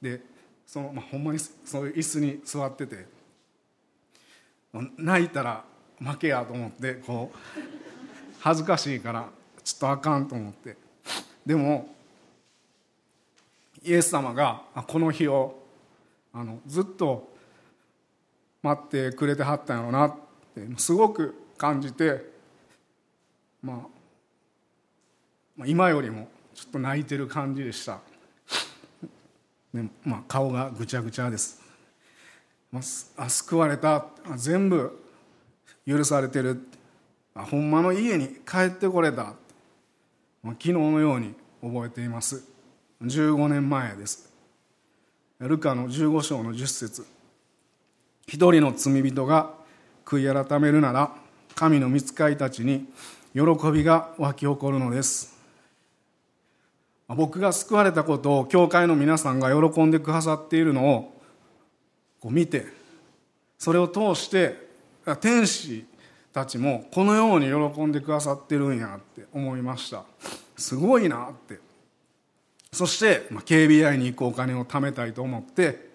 [0.00, 0.22] で
[0.66, 3.06] その、まあ、ほんまにそういう椅子に座ってて
[4.96, 5.64] 泣いたら
[5.98, 7.38] 負けやと思ってこう
[8.40, 9.28] 恥ずかしいから
[9.62, 10.76] ちょっとあかんと思って。
[11.44, 11.95] でも
[13.86, 15.62] イエス様がこの日を
[16.32, 17.32] あのずっと
[18.60, 20.14] 待ってくれてはったんやろうなっ
[20.54, 22.20] てすごく感じて、
[23.62, 23.86] ま
[25.60, 28.00] あ、今よりもちょっと泣いてる感じでした、
[29.72, 31.62] ねまあ、顔がぐちゃぐちゃです、
[32.72, 32.80] ま
[33.18, 34.06] あ、救われた。
[34.36, 35.00] 全部
[35.86, 36.66] 許されてる。
[37.34, 39.34] あほんまの家に帰ってこれた、
[40.42, 42.55] まあ、昨日のように覚えています。
[43.02, 44.30] 15年前です。
[45.38, 47.06] ルカの15章の10節。
[48.26, 49.54] 一人の罪人が
[50.04, 51.14] 悔い改めるなら
[51.54, 52.86] 神の御使いたちに
[53.34, 55.36] 喜びが湧き起こるのです。
[57.08, 61.20] 僕が救われたことを教会の皆さんが喜んでくださっているのを
[62.20, 62.66] こう見て
[63.58, 64.66] それを通して
[65.20, 65.84] 天使
[66.32, 70.04] たちもこのように喜んでくださってるんやって思いました。
[70.56, 71.65] すごいなって。
[72.72, 75.88] そして、まあ、KBI に行くお金を貯めたいと思って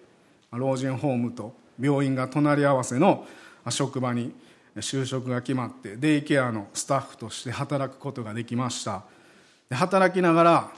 [0.52, 3.26] 老人ホームと病院が隣り合わせの
[3.70, 4.32] 職場に
[4.76, 9.04] 就職が決まってデイケアのスタッフとして働くことができました。
[9.68, 10.70] で働きながら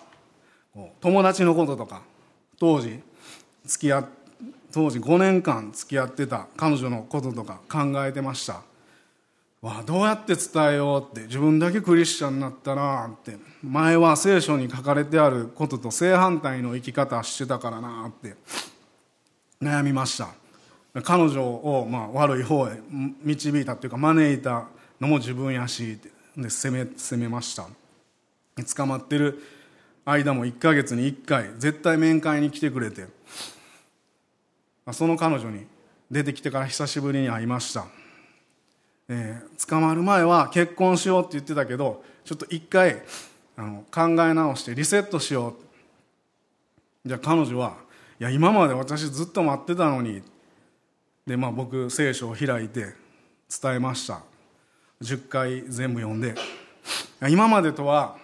[1.01, 2.03] 友達のこととか
[2.59, 3.01] 当時
[3.65, 4.09] 付き合
[4.73, 8.63] 当時5年間付き合ってた彼女のこととか考えてました。
[9.65, 18.35] わどうやって伝えようって自分だけクリスチャンになったなって前は聖書に書かれてあることと正反対の生き方してたからなって
[19.63, 20.29] 悩みました。
[21.03, 22.79] 彼女をまあ悪い方へ
[23.23, 24.67] 導いたっていうか招いた
[25.01, 25.99] のも自分やし
[26.37, 27.67] で責め責めました。
[28.77, 29.43] 捕まってる
[30.05, 33.07] 間も1ヶ月に1回絶対面会に来てくれて
[34.93, 35.65] その彼女に
[36.11, 38.04] 出てきてから久しぶりに会いました。
[39.09, 43.03] えー、捕まる前は結婚しようって言ってたけどちょっと一回
[43.57, 45.57] あの考え直してリセットしよ
[47.05, 47.09] う。
[47.09, 47.77] じゃあ彼女は
[48.19, 50.23] いや今まで私ずっと待ってたのに。
[51.27, 52.95] で、まあ、僕聖書を開いて
[53.63, 54.21] 伝えました。
[55.01, 56.35] 10回全部読んで。
[57.29, 58.17] 今までとは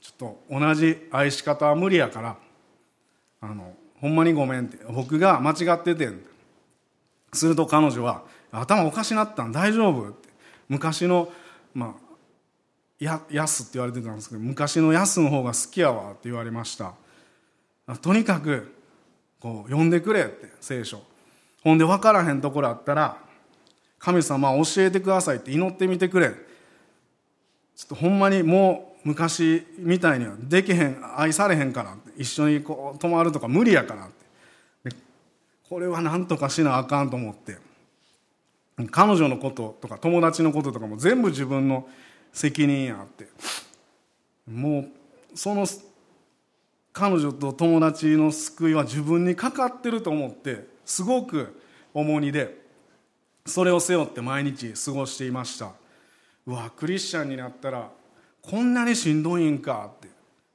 [0.00, 2.36] ちょっと同じ愛し方は無理やから
[3.40, 6.10] あのほんまにごめんって僕が間違ってて
[7.32, 8.22] すると彼女は
[8.60, 10.28] 頭おかしなったん大丈夫って。
[10.68, 11.32] 昔の
[11.74, 12.06] まあ
[12.98, 16.94] や安って言われてたんですけど昔の安の方が好きやわって言われました。
[18.00, 18.74] とにかく
[19.38, 21.02] こう読んでくれって聖書。
[21.62, 23.18] ほんで分からへんところあったら
[23.98, 26.30] 神様教えてくださいって祈ってみてくれ。
[27.76, 34.26] ちょっとほんまにもう昔みたいにはできへん愛されへんから一緒にこう泊まるとか無理やからって。
[35.68, 37.58] これは何とかしなあかんと思って。
[38.90, 41.88] 彼女のこととか友達のこととかも全部自分の
[42.32, 43.28] 責任やって。
[44.50, 44.88] もう
[45.34, 45.66] その
[46.92, 51.60] 彼女と友達の救いは自分にかかってると思ってすごく
[51.92, 52.64] 重荷で
[53.44, 55.72] それを背負って毎日過ごしていました。
[56.46, 57.90] うわクリスチャンになったら
[58.42, 60.08] こんなにしんどいんかって。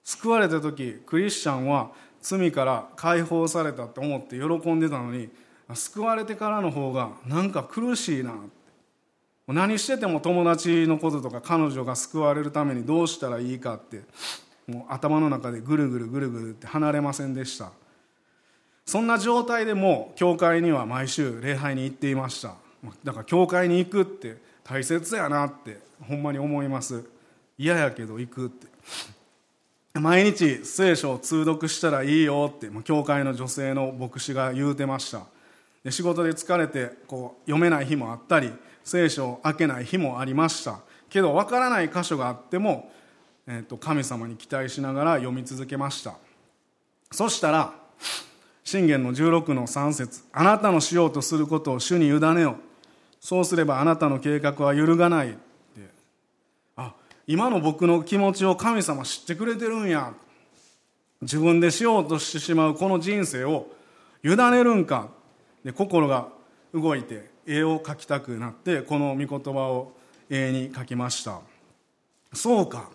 [0.03, 5.29] 救われた時クリスチャンは罪から解放されたって思って喜んでたのに
[5.75, 8.33] 救われてからの方がなんか苦しいな
[9.47, 14.01] 何してても友達のこととか彼女が救われるためにどうしたらいいかって
[14.67, 17.71] もう頭の中でぐるぐるぐるぐるって離れませんでした。
[18.85, 22.55] そんな状態でも教会には毎週礼拝に行っていました。
[23.03, 27.03] だから教会に行くって大切やなってほんまに思います。
[27.57, 28.67] 嫌やけど行くって。
[29.99, 35.25] 毎日聖書を通読したらいいよって教会の女性の牧師が言うてました。
[35.83, 38.51] で仕事で疲れてこう読めない日もあったり
[38.83, 40.79] 聖書を開けない日もありました。
[41.09, 42.91] けど分からない箇所があっても、
[43.45, 46.15] えー、と神様に期待しながら読み続けました。
[47.11, 47.73] そしたら
[48.63, 52.55] 信玄の16の3節あなたのしようとすることを主に委ねよ
[53.19, 55.39] そうすればあなたの計画は揺るがない」って
[56.77, 56.93] あ
[57.27, 60.13] 今の僕の気持ちを神様知ってくれてるんや。
[61.21, 63.67] 自分でしようとしてしまうこの人生を
[64.23, 65.09] 委ねるんか。
[65.63, 66.29] で心が
[66.73, 69.93] 動いて絵を描きたくなってこの御言葉を
[70.29, 71.41] 絵に描きました。
[72.33, 72.89] そうか。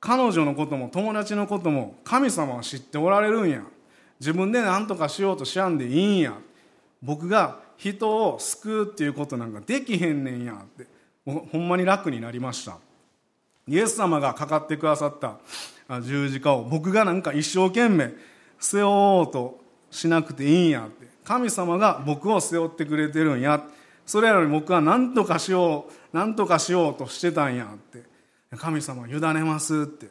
[0.00, 3.62] 彼女のことも友達のことも神様は知っておられるんや。
[4.20, 6.34] 自分で何とかしようとしやんでいいんや。
[7.02, 10.62] 僕が人を救うっていうことなんかできへんねんや。
[10.62, 10.86] って
[11.24, 12.76] ほんまに楽になりました。
[13.66, 15.38] イエス様がかかってくださった
[16.02, 18.12] 十字架を僕がなんか一生懸命
[18.60, 19.58] 背負おうと
[19.90, 20.86] しなくていいんや。
[20.86, 21.13] って。
[21.24, 23.64] 神様が僕を背負ってくれてるんや。
[24.06, 28.02] それやのに僕は何とかしよう何とかしようとしてたんやって。
[28.56, 30.08] 神様委ねますって。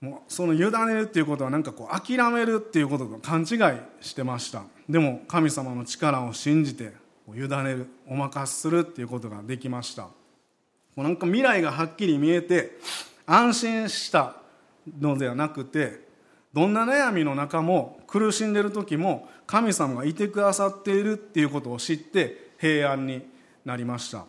[0.00, 3.58] もうその委ねるっていうことはなんかこう諦めるっていうことと勘違い
[4.00, 4.64] してました。
[4.88, 6.92] でも神様の力を信じて
[7.34, 10.02] 委ねるお任せするっていうことができました。
[10.02, 10.10] も
[10.98, 12.78] うなんか未来がはっきり見えて
[13.26, 14.36] 安心した
[15.00, 16.06] のではなくて
[16.52, 23.22] どんな悩みの中も苦しんでる時も神様がいてくださっているっていうことを知って平安に
[23.64, 24.24] なりました。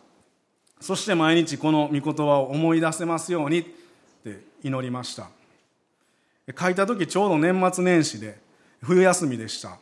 [0.80, 3.64] そして毎日この御言葉を思い出せますようにっ
[4.24, 5.28] て祈りました。
[6.58, 8.38] 書いた時ちょうど年末年始で
[8.82, 9.78] 冬休みでした。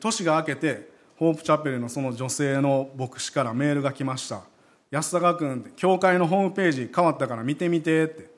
[0.00, 4.42] 年が明けてホープチャペルのその女性の牧師からメールが来ました。
[4.90, 8.34] 安坂君教会のホームページ変わったから見てみてって。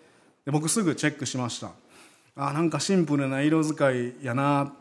[0.50, 1.72] 僕すぐチェックしました。
[2.36, 4.72] あなんかシンプルな色使いやな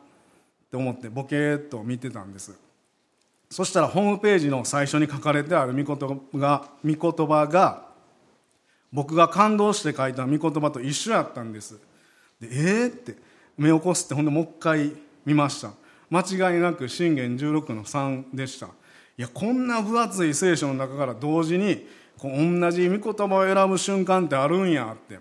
[0.75, 2.53] って思ってボケーっと見てたんです。
[3.49, 7.85] そしたらホームページの最初に書かれてある御言葉が御言葉が
[8.91, 11.79] 僕が感動して書いた御言葉と一緒やったんです。
[12.41, 13.15] でえー、って
[13.57, 14.91] 目を起こすってほんでもう一回
[15.25, 15.71] 見ました。
[16.09, 16.21] 間
[16.53, 18.67] 違いなく信玄16の3でした。
[19.17, 25.19] いやこんな分厚い聖書の中から同時にこう同じ御言葉を選ぶ瞬間ってあるんやって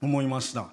[0.00, 0.68] 思いました。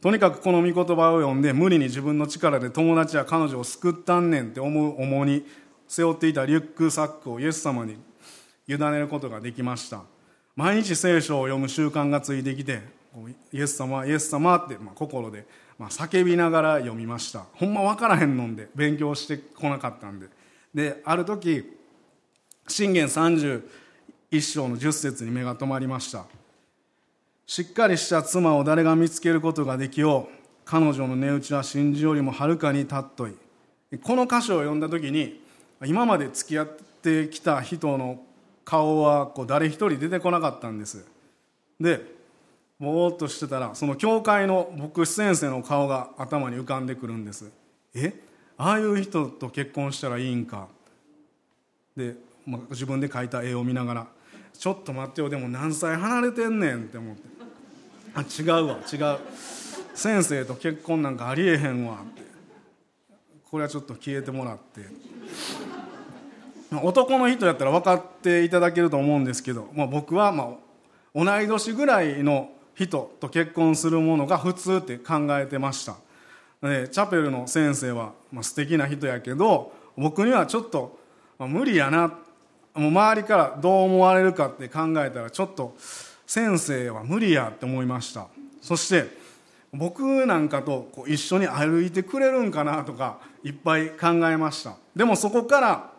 [0.00, 5.44] とにかくこの御言葉を読んで無理に自分の力で友達や彼女を救ったんねんって思う重荷
[5.86, 7.98] 背負っていたリュックサックをイエス様に
[8.66, 10.02] 委ねることができました。
[10.56, 12.80] 毎日聖書を読む習慣がついてきて
[13.52, 15.46] イエス様イエス様って、まあ、心で、
[15.78, 17.44] まあ、叫びながら読みました。
[17.54, 20.28] ほんま分からへんのんで勉強してこなかったんで。
[20.74, 21.76] である時
[22.68, 23.62] 信玄31
[24.40, 26.24] 章の10節に目が留まりました。
[27.50, 30.34] しっかりした妻を誰が見つけることができよう
[30.64, 33.26] 彼女の値打ちは真珠よりもはるかに尊
[33.90, 33.98] い。
[33.98, 35.42] この歌詞を読んだ時に
[35.84, 36.68] 今まで付き合っ
[37.02, 38.20] てきた人の
[38.64, 41.04] 顔はこう誰一人出てこなかったんです。
[41.80, 42.00] で
[42.78, 47.50] ぼーっとしてたらその教会の牧師先生の顔が頭に浮かんでくるんです。
[47.96, 48.14] え？
[48.58, 50.68] ああいう人と結婚したらいいんか。
[51.96, 52.14] で、
[52.46, 54.06] まあ、自分で描いた絵を見ながら
[54.56, 57.39] ちょっと待ってよでも何歳離れてんねんって思って。
[58.14, 59.18] あ違うわ違う。
[59.94, 61.98] 先生と結婚なんかありえへんわ。
[62.02, 62.22] って
[63.50, 64.82] これはちょっと消えてもらって。
[66.82, 70.48] 男の人やったら分かっていただけると思うんですけど、まあ、僕はまあ
[71.14, 75.96] 同い年ぐらいの人と結婚するものが普通って考えてました。
[76.62, 80.98] でチャペルの先生は、まあ、素敵な人やけど僕にはちょっと、
[81.38, 82.18] ま、無理やな。
[82.72, 85.76] もう周りからどう思われるかって考えたらちょっと
[86.30, 88.28] 先生は無理やって思いました。
[88.62, 89.08] そして
[89.72, 94.76] 僕なんかとこう一緒に歩いてくれるんかなとかいっぱい考えました。
[94.94, 95.90] でもそこから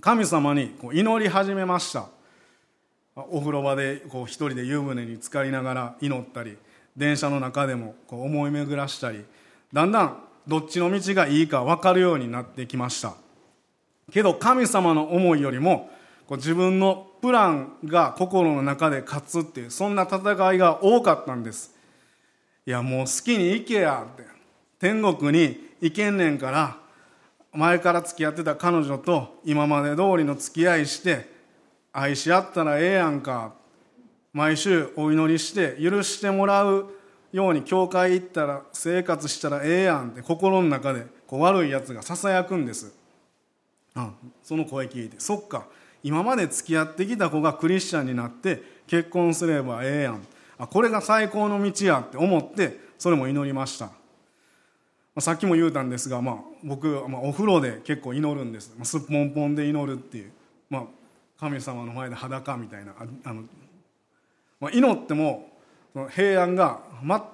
[0.00, 2.06] 神様にこう祈り始めました。
[3.14, 6.56] お風呂場でこう一人で湯船に浸かりながら祈ったり
[6.96, 9.26] 電車の中でもこう思い巡らしたり
[9.74, 13.12] だんだんどっちの道がいいか分かるようになってきました。
[14.10, 15.90] けど神様の思いよりも
[16.26, 21.74] こう自分のプランが心の中で勝つっていうそんな戦いが多かったんです。
[22.66, 24.24] いやもう好きに行けやって。
[24.78, 26.78] 天国に行けんねんから
[27.52, 31.28] 前から付き合ってた彼女と今まで通りの付き合いして
[31.92, 33.54] 愛し合ったらええやんか。
[34.32, 36.86] 毎週お祈りして許してもらう
[37.32, 42.94] ように教会行ったら生活したらええやんって心の中でこう悪いやつがささやくんです。
[43.94, 45.16] あその声聞いて。
[45.18, 45.66] そっか。
[46.02, 50.22] 今まで付き合ってきた子がクリスチャンになって結婚すればええやん。
[50.58, 53.90] あこれが最高の道やって思ってそれも祈りました。
[55.18, 60.30] さっきも言うたんですが、まあ、僕、まあ、お風呂で結構祈るんです、まあ、すっぽんぽんで祈るっていう、
[60.70, 60.82] まあ、
[61.38, 63.42] 神様の前で裸みたいなあの、
[64.60, 65.50] まあ、祈っても
[66.10, 66.80] 平安が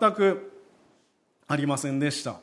[0.00, 0.52] 全く
[1.46, 2.40] ありませんでした。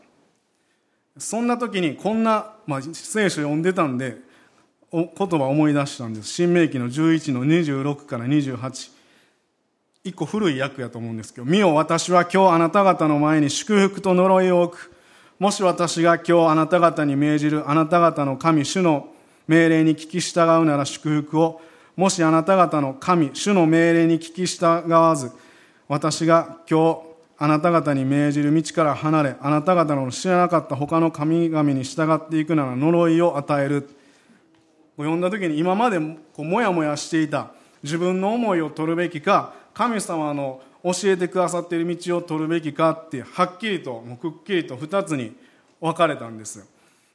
[1.18, 4.18] そんな時にこんな、まあ、聖書読んでたんで
[4.94, 6.30] 言葉を思い出したんです。
[6.30, 8.92] 新明記の11の26から28
[10.04, 14.92] 一個古い訳やと思うんですけど「見よ私は今日あなた方の前に祝福と呪いを置く」
[15.40, 19.08] もし私が今日あなた方に命じるあなた方の神主の
[19.48, 21.62] 命令に聞き従うなら祝福を。
[21.96, 25.32] もしあなた方の神主の命令に聞き従わず
[25.88, 27.02] 私が今日
[27.38, 33.90] あなた方に命じる道から離れあなた方の知らなかった他の神々に従っていくなら呪いを与える。
[34.98, 37.52] 読んだ時に今までこうもやもやしていた
[37.82, 45.34] 自分の思いを取るべきか神様の教えてくださっている道を取るべきかってはっきりともうくっきりと2つに
[45.80, 46.66] 分かれたんです。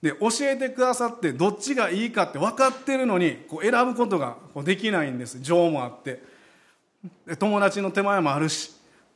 [0.02, 5.40] で教えてくださってどっちがいいかって分かってるのにこう選ぶことがこうできないんです。
[5.40, 6.22] 情もあって。
[7.38, 8.72] 友達の手前もあるし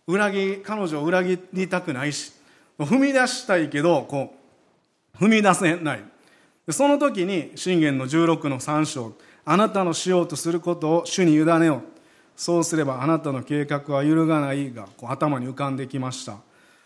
[0.06, 2.32] 裏切彼女を裏切りたくないし
[2.78, 4.34] 踏み出したいけどこ
[5.20, 6.11] う踏み出せない。
[6.70, 11.82] その時に信玄の16の3章あなたのしようとすることを主に委ねよう。
[12.36, 16.36] そうすればあなたの計画は揺るがないがこう頭に浮かんできました。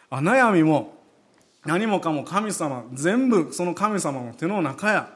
[0.09, 0.95] あ悩みも
[1.65, 5.15] 何もかも神様全部その神様の手の中や。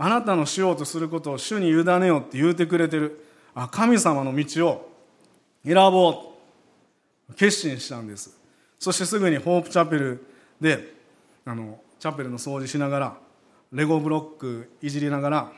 [0.00, 3.24] あなたのしようとすることを主に委ねよって言うてくれてる。
[3.54, 4.92] あ神様の道を
[5.64, 7.34] 選ぼう。
[7.34, 8.38] 決心したんです。
[8.78, 10.24] そしてすぐにホープチャペル
[10.60, 10.94] で
[11.44, 13.16] あのチャペルの掃除しながら
[13.72, 15.52] レゴブロックいじりながら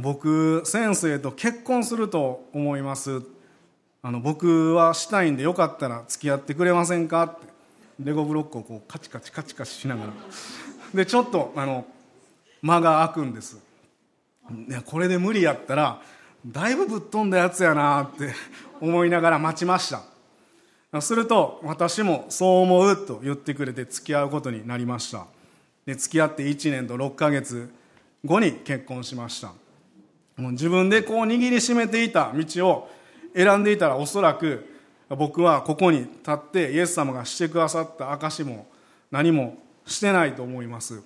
[0.00, 3.22] 僕先生と結婚すると思います。
[4.02, 7.22] あの僕はしたいんでよかったら付き合ってくれませんか？
[7.24, 7.46] って。
[8.00, 10.12] レゴブロックをこうカチカチカチカチしながら。
[10.94, 11.86] でちょっとあの
[12.62, 13.62] 間が空くんです。
[14.68, 16.02] いやこれで無理やったら
[16.46, 18.34] だいぶぶっ飛んだやつやなって
[18.80, 19.94] 思いながら待ちまし
[20.90, 21.00] た。
[21.00, 25.26] すると私もそう思うと言ってくれて付き合うことになりました。
[25.86, 27.70] で付き合って1年と6ヶ月
[28.24, 29.52] 後に結婚しました。
[30.36, 32.90] もう自分でこう握りしめていた道を
[33.34, 34.66] 選んでいたらおそらく
[35.10, 38.66] 僕はここに立ってイエス様がしてくださった証も
[39.10, 41.02] 何もしてないと思います。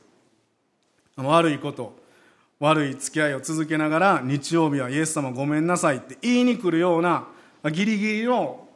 [1.16, 1.98] 悪いこと
[2.60, 7.26] 悪い付き合いを続けながら日曜日はイエス様ごめんなさいって言いに来るような
[7.72, 8.66] ギリギリの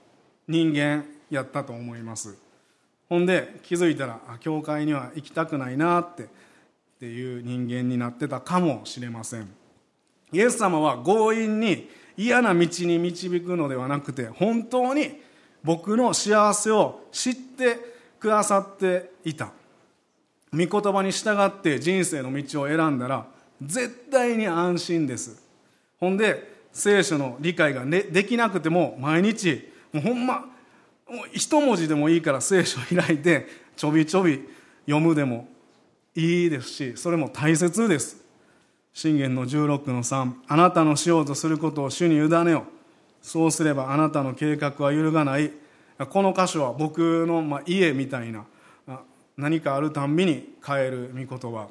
[0.49, 2.37] 人間やったと思います。
[3.13, 6.27] ほんで気づいたら教会には行きたくないなってっ
[6.99, 9.51] ていう人間になってたかもしれません。
[10.33, 15.21] イエス様は強引に嫌な道に導くのではなくて本当に
[15.63, 17.77] 僕の幸せを知って
[18.19, 19.53] くださっていた。
[20.51, 23.27] 御言葉に従って人生の道を選んだら
[23.61, 25.47] 絶対に安心です。
[26.01, 30.47] ほんで聖書の理解が、ね、できなくても毎日もうほんま
[31.13, 33.47] もう一文字でもいいから聖書を開いて
[33.77, 34.49] ちょびちょび
[34.87, 35.47] 読むでも
[36.15, 38.25] いいですしそれも大切です。
[38.95, 42.65] 信玄の16の3あなたのしようとすることを主に委ねよ。
[43.21, 45.51] そうすればあなたの計画は揺るがない。
[46.09, 48.47] この箇所は僕のま家みたいな
[49.37, 51.69] 何かあるたんびに変える御言葉。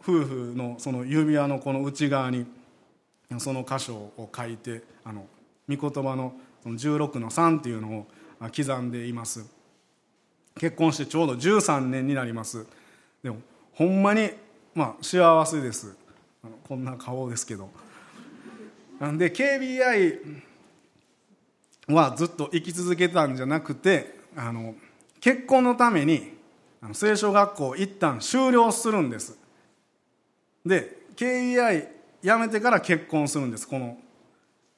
[0.00, 2.44] 夫婦のその指輪のこの内側に
[3.38, 5.24] その箇所を書いてあの
[5.68, 8.06] 御言葉のその16の3っていうのを
[8.40, 9.44] 刻んでいます。
[10.58, 12.66] 結婚してちょうど13年になります。
[13.22, 13.38] でも
[13.74, 14.30] ほんまに
[14.74, 15.96] まあ幸せです。
[16.68, 17.68] こんな顔ですけど。
[18.98, 20.42] なんで KBI
[21.88, 24.74] はずっと生き続けたんじゃなくてあの
[25.20, 26.34] 結婚のために
[26.80, 29.38] あの聖書学校を一旦終了するんです。
[30.64, 31.88] で KBI
[32.22, 33.98] 辞めてから結婚するんですこの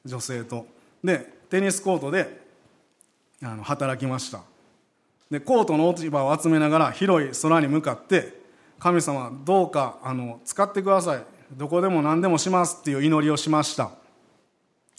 [0.05, 0.67] 女性と。
[1.03, 2.48] でテニスコートで
[3.43, 4.41] あの働きました。
[5.31, 8.41] でコートの落ち葉を集めながら広い空に向かって
[8.79, 11.23] 神様どうかあの使ってください。
[11.53, 13.91] どこでも何でもしますっていう祈りをしました。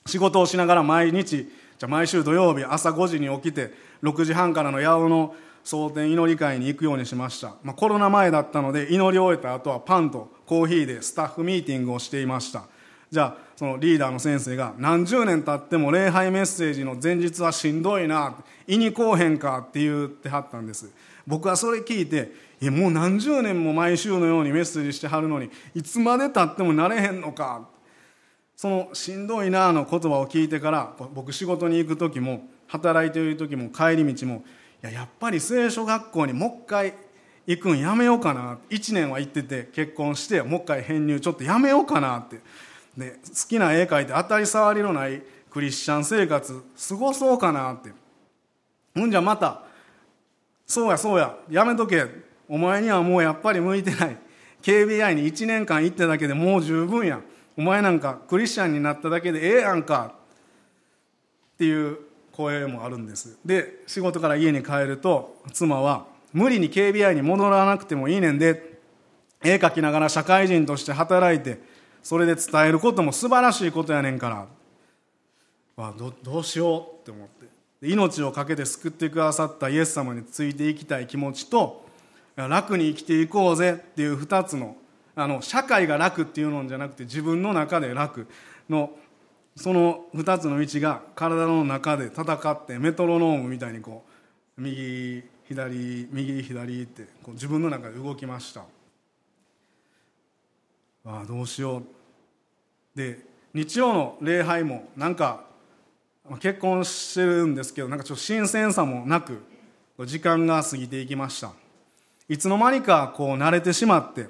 [0.05, 3.73] 仕事をしながら毎日じゃ毎週土曜日朝5時に起きて
[4.03, 12.63] 6時半からの八尾の蒼天祈り会に行くようにしました、まあ、コロナ前だったので祈り終えた後はパンとコーヒーでスタッフミーティングをしていました。
[13.11, 20.89] じゃあそのリーダーの先生が何十年経っても礼拝メッセージの前日はしんどいな胃にこうへんかって言ってはったんです。
[21.28, 22.32] 僕はそれ聞いて
[22.62, 27.68] えもう何十年も毎週のようにメッセージしてはるのにいつまでたってもなれへんのか。
[28.55, 34.45] そのしんどいなの言葉を聞いてから僕仕事に行く時も働いている時も帰り道も
[34.82, 36.93] いややっぱり聖書学校にもう一回
[37.45, 38.57] 行くんやめようかな。
[38.70, 42.39] 1年は行ってて結婚してもう一回編入ちょっとやめようかなって。
[42.97, 47.91] で好きな絵描いて当たり障りのないクリスチャン生活過ごそうかなって。
[48.95, 49.63] ほんじゃまた
[50.65, 52.05] そうやそうややめとけ。
[52.47, 54.17] お前にはもうやっぱり向いてない。
[54.61, 57.21] KBI に1年間行ってだけでもう十分や。
[57.57, 60.13] お前なんかクリスチャンになっただけでええやんか。
[61.55, 61.99] っていう
[62.31, 63.37] 声もあるんです。
[63.45, 68.79] で仕事から家に帰ると妻は無理に KBI に戻らなくてもいいねんで
[69.43, 71.59] 絵描きながら社会人として働いて
[72.03, 74.47] それで伝えることも素晴らしいことやねんから。
[75.75, 77.47] わどどうしようって思って。
[77.81, 81.85] 命を懸けて救ってくださったイエス様についていきたい気持ちと
[82.35, 84.75] 楽に生きていこうぜっていう2つの
[85.15, 88.27] あの社会が楽っていうのじゃなくて自分の中で楽
[88.69, 88.91] の
[89.55, 94.03] その2つの道が体の中で戦ってメトロノームみたいにこ
[94.57, 98.63] う右左右左ってこう自分の中で動きました。
[101.12, 101.84] ああどうしよう。
[102.95, 103.20] で
[103.51, 105.43] 日曜の礼拝もなんか
[106.39, 109.41] 結婚してるんですけどなんかちょっと新鮮さもなく
[110.05, 111.51] 時間が過ぎていきました。
[112.28, 114.28] いつの間にかこう慣れてしまって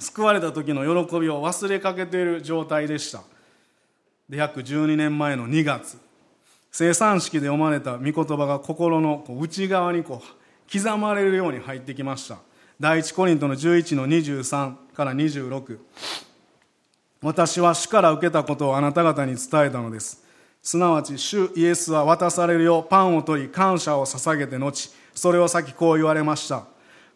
[0.00, 3.22] 救われた時の喜びを忘れかけている状態でした。
[4.28, 5.96] で約12年前の2月
[6.72, 12.47] 生産式で読まれた御言葉が心の内側にこう刻まれるように入ってきました。
[12.80, 15.78] 第一コリントの11の23から26
[17.20, 20.24] 私は主から受けたことをあなた方に伝えたのです。
[20.62, 26.66] すなわち主イエスは渡されるようパンを取り感謝を捧げて後それを先こう言われました。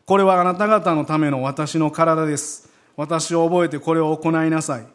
[0.04, 2.68] これはあなた方のための私の体です。
[2.96, 4.86] 私を覚えてこれを行いなさい。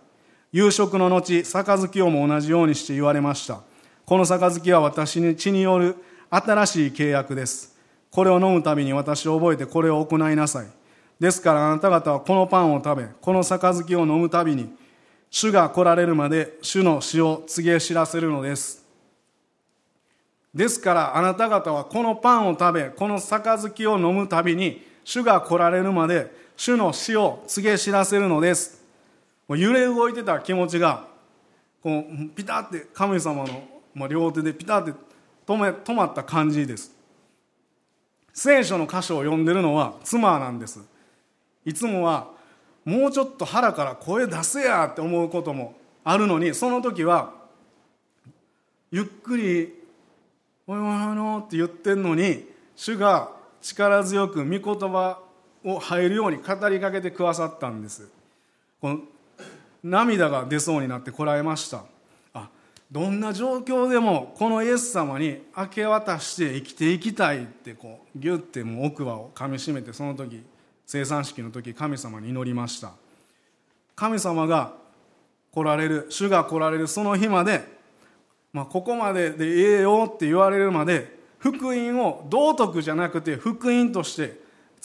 [0.51, 3.61] 夕食の後杯をも同じようにして言われました。
[4.05, 5.95] この杯は私に血による
[6.29, 7.76] 新しい契約です。
[8.11, 10.67] これを飲むたびに私を覚えてこれを行いなさい。
[11.19, 14.75] ですからあなた方はこのパンを食べこの杯を飲むたびに
[15.29, 18.85] 主が来られるまで主の死を告げ知らせるのです。
[20.53, 28.83] ですからあなた方はこのパンを食べこの杯を飲むたびに主が来られるまで主の死を告げ知らせるのです。
[29.49, 31.07] 揺れ動いてた気持ちが
[31.81, 33.45] こうピタって神様
[33.95, 34.91] の両手でピタって
[35.45, 36.96] 止め止まった感じです。
[38.37, 40.79] 聖書の箇所を読んでるのは妻なんです。
[41.65, 42.27] いつもは
[42.85, 47.33] もうちょっと腹から声出せやって思うこともあるのにその時は
[48.91, 49.73] ゆっくり
[50.67, 55.19] 「おいおいおの」って言ってんのに主が力強く御言葉
[55.65, 58.07] を入るように語りかけてくださったんです。
[58.79, 58.99] この
[59.83, 61.85] 涙が出そうになってこらえました。
[62.91, 70.41] どんな状況でもこのイエス様に明け渡して生きていきたいってこうギュッてもう奥歯をかみしめてその時
[70.85, 72.93] 生産式の時神様に祈りました。
[73.95, 74.73] 神様が
[75.51, 77.61] 来られる主が来られるその日まで、
[78.53, 84.39] まあ、ここまででええよって言われるまで福音を道徳じゃなくて福音として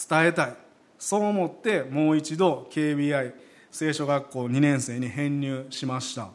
[0.09, 0.57] 伝えたい。
[0.99, 3.33] そう思ってもう一度 KBI
[3.71, 6.31] 聖書学校2年生に編入しました。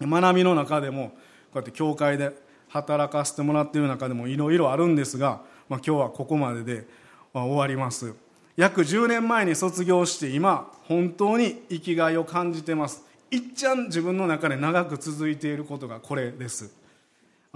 [0.00, 1.14] 学びの中でもこ
[1.54, 2.32] うやって教会で
[2.68, 6.86] 働かせてもらっている中でもいろいろあるんですが、まあ、今日はここまでで
[7.32, 8.14] 終わります。
[8.56, 13.04] 約10年前に卒業して今本当に生きがいを感じてます。
[13.30, 16.74] いっちゃん自分の中で長く続いていることがこれです。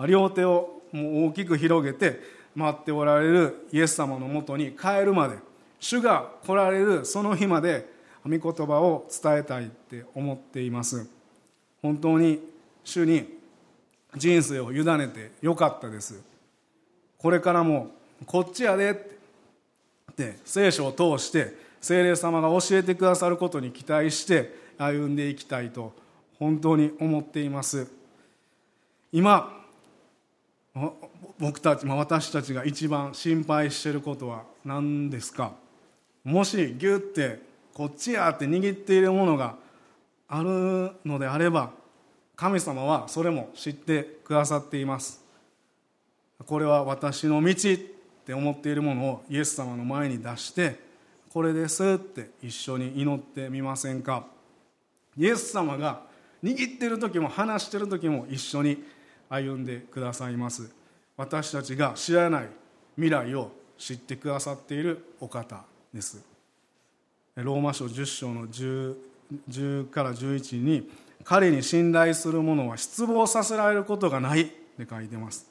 [0.07, 2.21] 両手をもう大きく広げて
[2.55, 5.37] 待っておられるイエス様のもとに帰るまで
[5.81, 7.91] 主が来られるその日まで
[8.25, 11.09] 御言葉を伝えたいって思っています。
[11.83, 12.41] 本当に
[12.85, 13.39] 主に
[14.17, 16.21] 人生を委ねてよかったです。
[17.19, 17.91] これからも
[18.25, 25.93] こっちやでって聖書を通して聖霊様が教えてくださることに期待して歩んでいきたいと
[26.39, 27.89] 本当に思っています。
[29.13, 29.61] 今
[31.39, 35.53] 僕たち私たちが一番心配していることは何ですか？
[36.25, 37.41] もしギュッて
[37.75, 39.57] こっちやって握っているものが
[40.35, 41.73] あるのであれば
[42.35, 45.23] 神様はそれも知ってくださっています。
[46.47, 47.77] これは私の道っ
[48.25, 50.81] て思っているものをイエス様の前に出して
[51.29, 54.25] これですって一緒に祈ってみませんか？
[55.19, 56.01] イエス様が
[56.43, 58.83] 握ってる時も話してる時も一緒に
[59.29, 60.71] 歩んでくださいます。
[61.15, 62.49] 私たちが知らない
[62.97, 65.63] 未来を知ってくださっているお方
[65.93, 66.25] です。
[67.37, 68.49] ローマ書10章の
[69.49, 70.91] 10から11に
[71.25, 75.47] 彼に信頼する者は失望させられることがないって書いてます。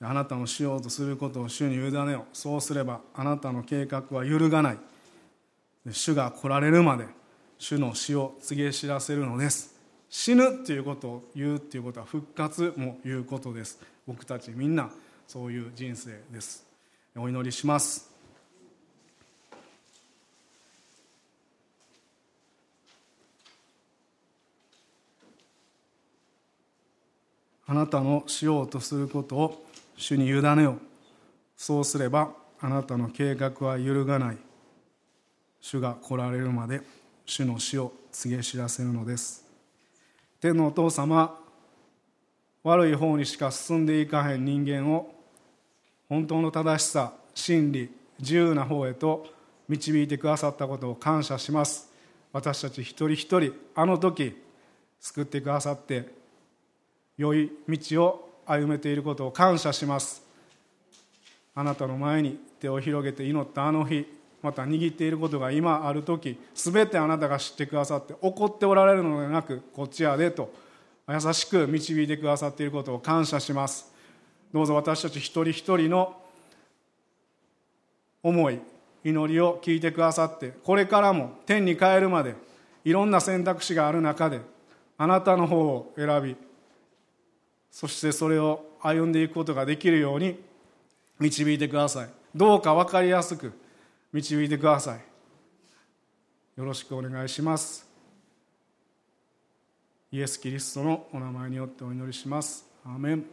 [0.00, 4.78] あなたのしようとすることを主に委ねよそうすればあなたの計画は揺るがない。
[5.90, 7.06] 主が来られるまで
[7.58, 9.74] 主の死を告げ知らせるのです。
[10.10, 13.80] 死ぬっていうことを言うっていうことは復活も言うことです。
[14.06, 14.90] 僕たちみんな
[15.26, 16.64] そういう人生です。
[17.16, 18.13] お祈りします。
[27.66, 30.78] あなたのしようとすることを主に委ねよ
[31.56, 34.38] そうすればあなたの計画は揺るがない。
[35.60, 36.82] 主が来られるまで
[37.24, 39.44] 主の死を告げ知らせるのです。
[40.40, 41.38] 天のお父様
[42.62, 45.14] 悪い方にしか進んでいかへん人間を
[46.08, 49.26] 本当の正しさ真理自由な方へと
[49.68, 51.90] 導いてくださったことを感謝します。
[52.32, 54.36] 私たち一人一人あの時
[55.00, 56.08] 救ってくださって
[57.16, 60.22] 良い道を歩めていることを感謝します。
[61.54, 64.06] あなたの前に手を広げて祈ったあの日
[64.42, 70.52] また握っていることが今ある時全てあなたが知ってくださって怒っておられるのではなくこっちやでと
[71.08, 73.92] 優しく導いてくださっていることを感謝します。
[74.52, 76.16] どうぞ私たち一人一人の
[78.22, 78.60] 思い
[79.04, 82.34] 祈りを聞いてくださってこれからも天に帰るまで
[82.84, 84.40] いろんな選択肢がある中で
[84.96, 86.36] あなたの方を選び
[87.74, 90.38] そしてそれを歩んでいくことができるように
[91.18, 92.08] 導いてください。
[92.32, 93.52] どうか分かりやすく
[94.12, 95.00] 導いてください。
[96.56, 97.84] よろしくお願いします。
[100.12, 102.64] イエス・キリストのお名前によってお祈りします。
[102.86, 103.24] アーメン。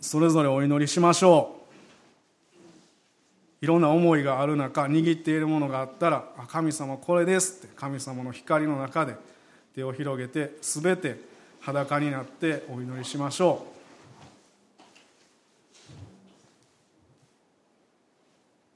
[0.00, 1.56] それぞれお祈りしましょ
[3.60, 3.64] う。
[3.64, 9.16] いろんな思いがある中握っているものがあったら「神様これです」って神様の光の中で
[9.74, 11.34] 手を広げて全て
[11.66, 13.66] 裸になってお祈りしましょ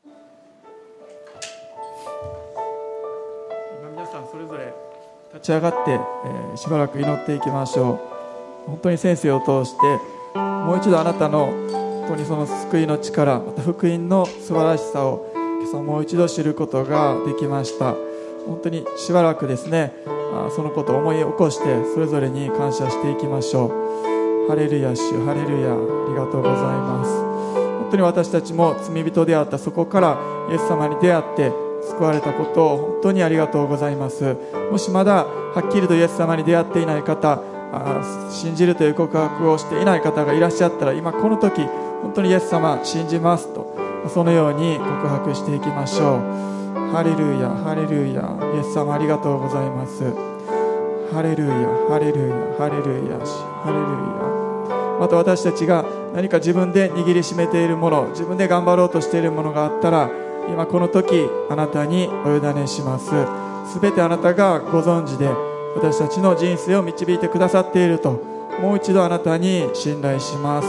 [0.04, 0.08] う。
[3.92, 4.74] 皆さんそれぞれ
[5.32, 7.92] 立ち上がって、えー、しばらく祈っていきましょ
[8.66, 8.66] う。
[8.66, 9.86] 本当に先生を通して
[10.34, 17.94] もう一度あなたの本当にその救いの力また福音の素晴らしさを今朝もう一度知ることができました。
[18.46, 19.92] 本当にしばらくですね
[20.50, 24.48] そのことを思い起こしてそれぞれに感謝していきましょう。
[24.48, 25.76] ハレルヤ主ハレルヤあ
[26.08, 27.10] りがとうございます。
[27.80, 30.18] 本当に私たちも罪人であったそこから
[30.50, 31.52] イエス様に出会って
[31.82, 34.36] 救われたことを本当にありがとうございます。
[34.70, 37.40] もしまだはっきりとイエス様に出会っていない方
[38.30, 41.62] 信じるという告白をしていない方がいらっしゃったら今この時
[42.02, 43.76] 本当にイエス様信じますと
[44.08, 46.59] そのように告白していきましょう。
[46.92, 50.02] ハレルヤハレルヤイエス様ありがとうございます。
[51.12, 51.54] ハレルヤ
[51.88, 55.84] ハレルヤハレルヤハレルヤまた私たちが
[56.14, 60.10] 何か自分で握りしめているもの自分で頑張ろうとしているものがあったら
[60.48, 63.10] 今この時あなたにお委ねします。
[63.72, 65.28] すべてあなたがご存知で
[65.76, 68.20] 私たちの人生を導いてくださっていると
[68.60, 70.68] もう一度あなたに信頼します。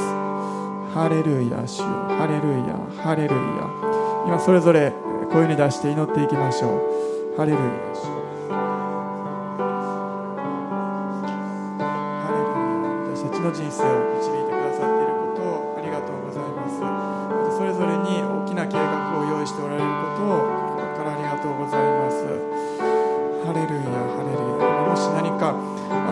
[0.94, 4.94] ハレルヤ主ハレルヤハレルヤ今それぞれ
[5.32, 7.38] 声に出して祈っていきましょう。
[7.38, 7.64] ハレルヤ。
[13.16, 16.84] 私たちの人生を導いてくださっていることをありがとうございます。
[16.84, 20.44] またそれぞれに大きな計画を用意しておられることを
[20.76, 22.28] 心からありがとうございます。
[23.48, 23.88] ハレルヤ。
[23.88, 24.68] ハレルヤ。
[24.92, 25.56] もし何か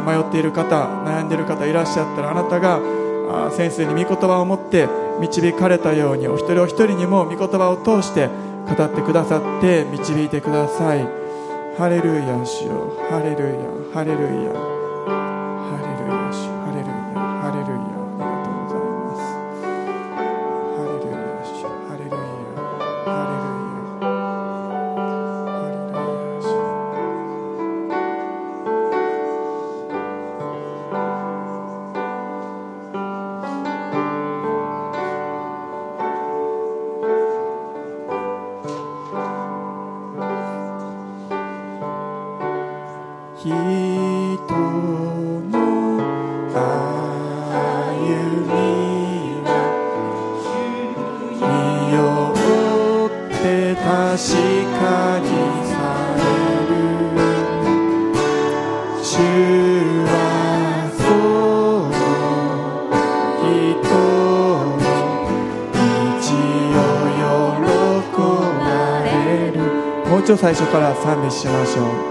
[0.08, 2.80] 迷っている方悩んでいる方いらっしゃったらあなたが
[3.52, 4.88] 先生に御言葉を持って
[5.20, 8.30] 導かれたようにお一人お一人にも御言葉を通して
[8.76, 11.20] 語ってくださって導いてください。
[11.80, 14.79] ハレルヤ主よハレルヤハレルヤ
[70.40, 72.09] 最初から賛美しましょう。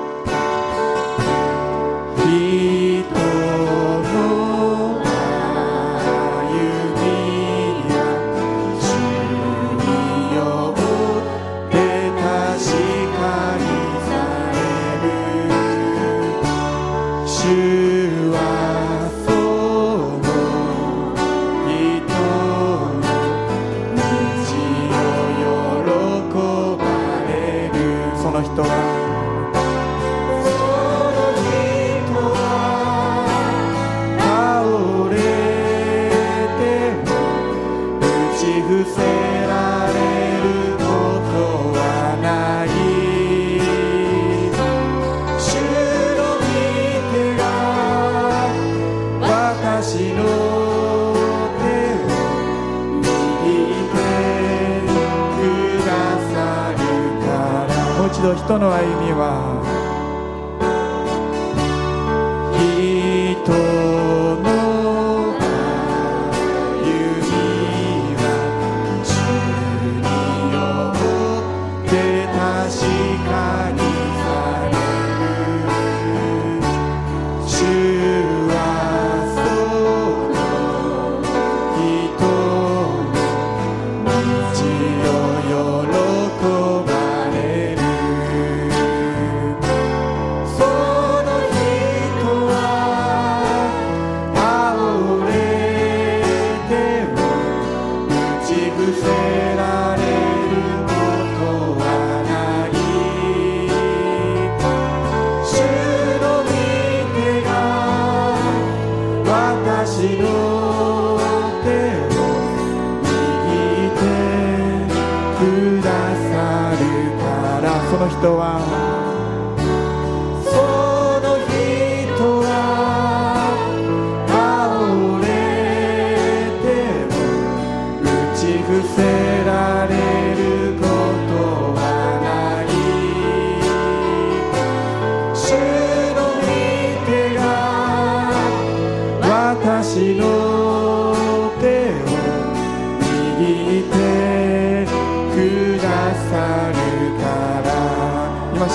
[28.29, 29.08] その人
[58.39, 59.58] 人の歩みは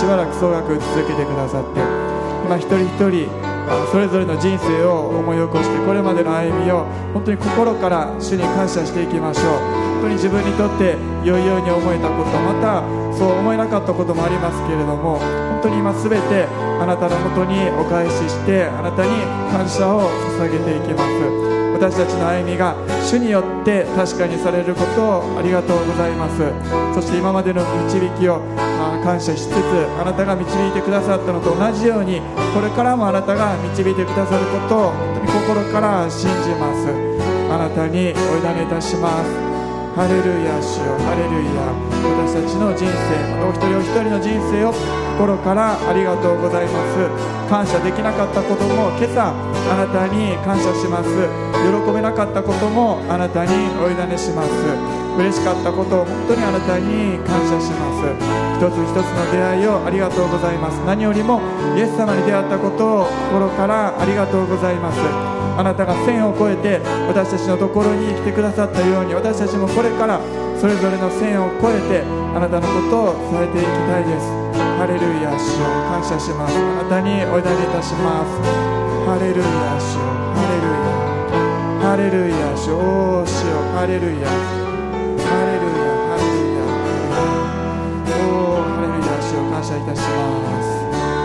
[0.03, 1.79] しばらく総額続けてくださって
[2.45, 3.29] 今一人一人
[3.89, 9.82] それぞれの人生を思い起こしてこれまでの歩みを本当に心から主に感謝していきましょう。
[10.03, 12.83] 当に自分にとって良いように思えたことまた
[13.15, 16.45] そう思えなかったこともありますけれども本当に今すべて
[16.79, 19.11] あなたのもとにお返ししてあなたに
[19.47, 21.43] 感謝を捧げていきます。
[21.73, 26.43] 私たちの歩みが主によって確かにされることをありがとうございます。
[26.93, 28.39] そして今までの導きを
[29.03, 29.55] 感謝しつつ
[29.99, 32.21] あなたが導いてくださったのと同じように
[32.53, 36.87] これからもあなたが導いてくださることを本当に心から信じます。
[37.51, 39.42] あなたにお委ねいたします。
[39.93, 40.97] ハレルヤ主よ。
[41.05, 41.69] ハレルヤ。
[42.01, 47.05] 私たちの人生またお一人お一人の人生を心からありがとうございます。
[47.45, 51.09] 感謝できなかったことも今朝あなたに感謝します。
[51.61, 54.49] 喜べなかったこともあなたにお委ねします。
[55.13, 58.09] 嬉しかったことを本当にあなたに感謝します。
[58.57, 60.81] 一つ一つの出会いをありがとうございます。
[60.89, 61.39] 何よりも
[61.77, 65.32] イエス様に出会ったことを心からありがとうございます。
[65.55, 70.19] あなたが線を越えて私たちのところに来てくださったように私たちもこれから
[70.57, 74.31] それぞれの線を越えてあなたのことを伝えていきたいです。
[74.79, 76.57] ハレルヤ主を感謝します。
[76.57, 78.41] あなたにお祈りいたします。
[79.05, 79.45] ハレルヤ
[79.77, 80.01] 主。
[80.01, 80.89] をハレルヤ
[81.83, 82.71] ハレルヤ主。
[82.73, 83.61] おー主よ。
[83.75, 84.25] ハレルヤ。
[84.25, 86.65] ハレルヤハレルヤ。
[88.17, 90.79] おーハレルヤ主を感謝いたします。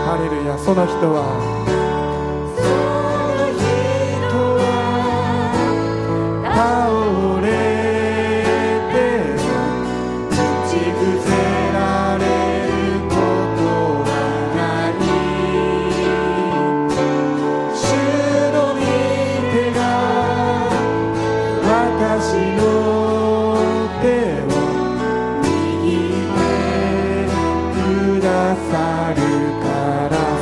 [0.05, 1.78] ハレルヤその人は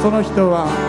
[0.07, 0.86] その人は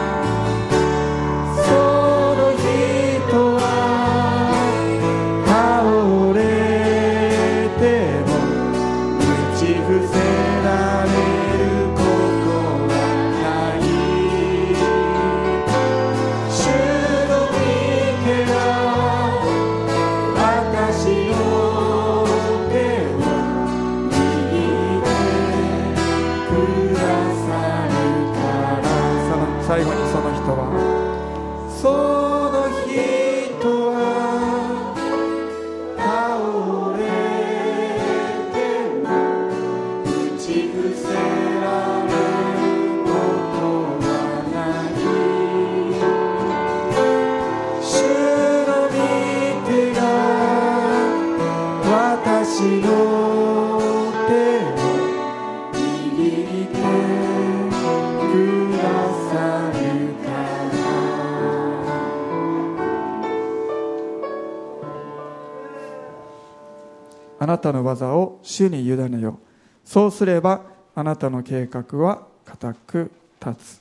[67.41, 69.39] あなたの技を主に委ねよ。
[69.85, 70.63] そうすれば
[70.95, 73.11] あなたの計画は固く
[73.45, 73.81] 立つ。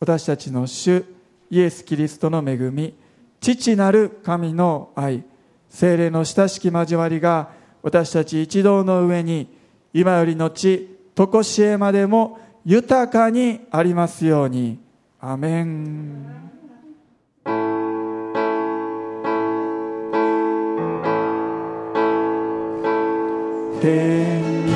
[0.00, 1.04] 私たちの主
[1.50, 2.94] イエス・キリストの恵み
[3.40, 5.24] 父なる神の愛
[5.68, 7.50] 精霊の親しき交わりが
[7.82, 9.48] 私たち一同の上に
[9.92, 14.78] 今よりのち常しえまでも豊かにありますように。
[15.20, 16.26] アメン。
[23.80, 24.71] 天。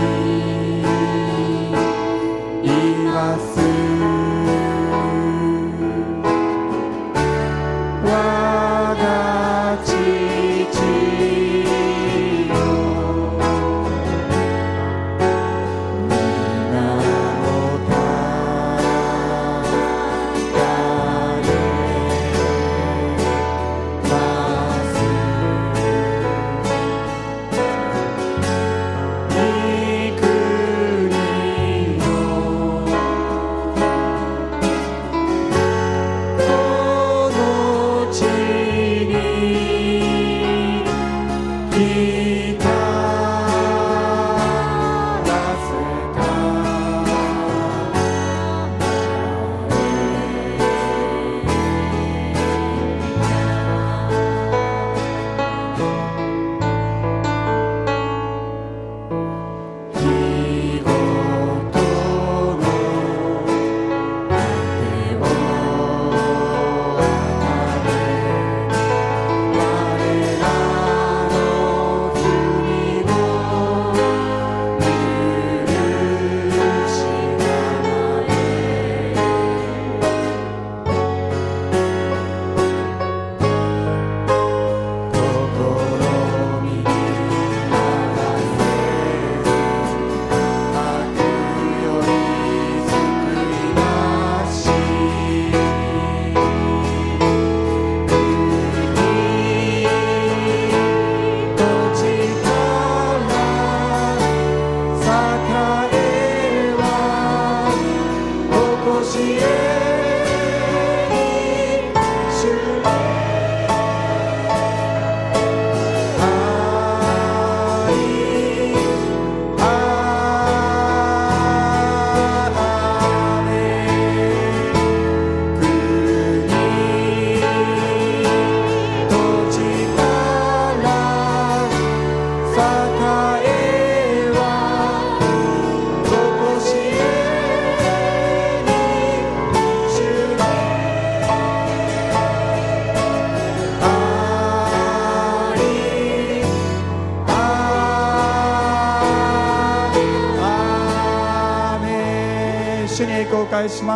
[153.66, 153.95] mais lá.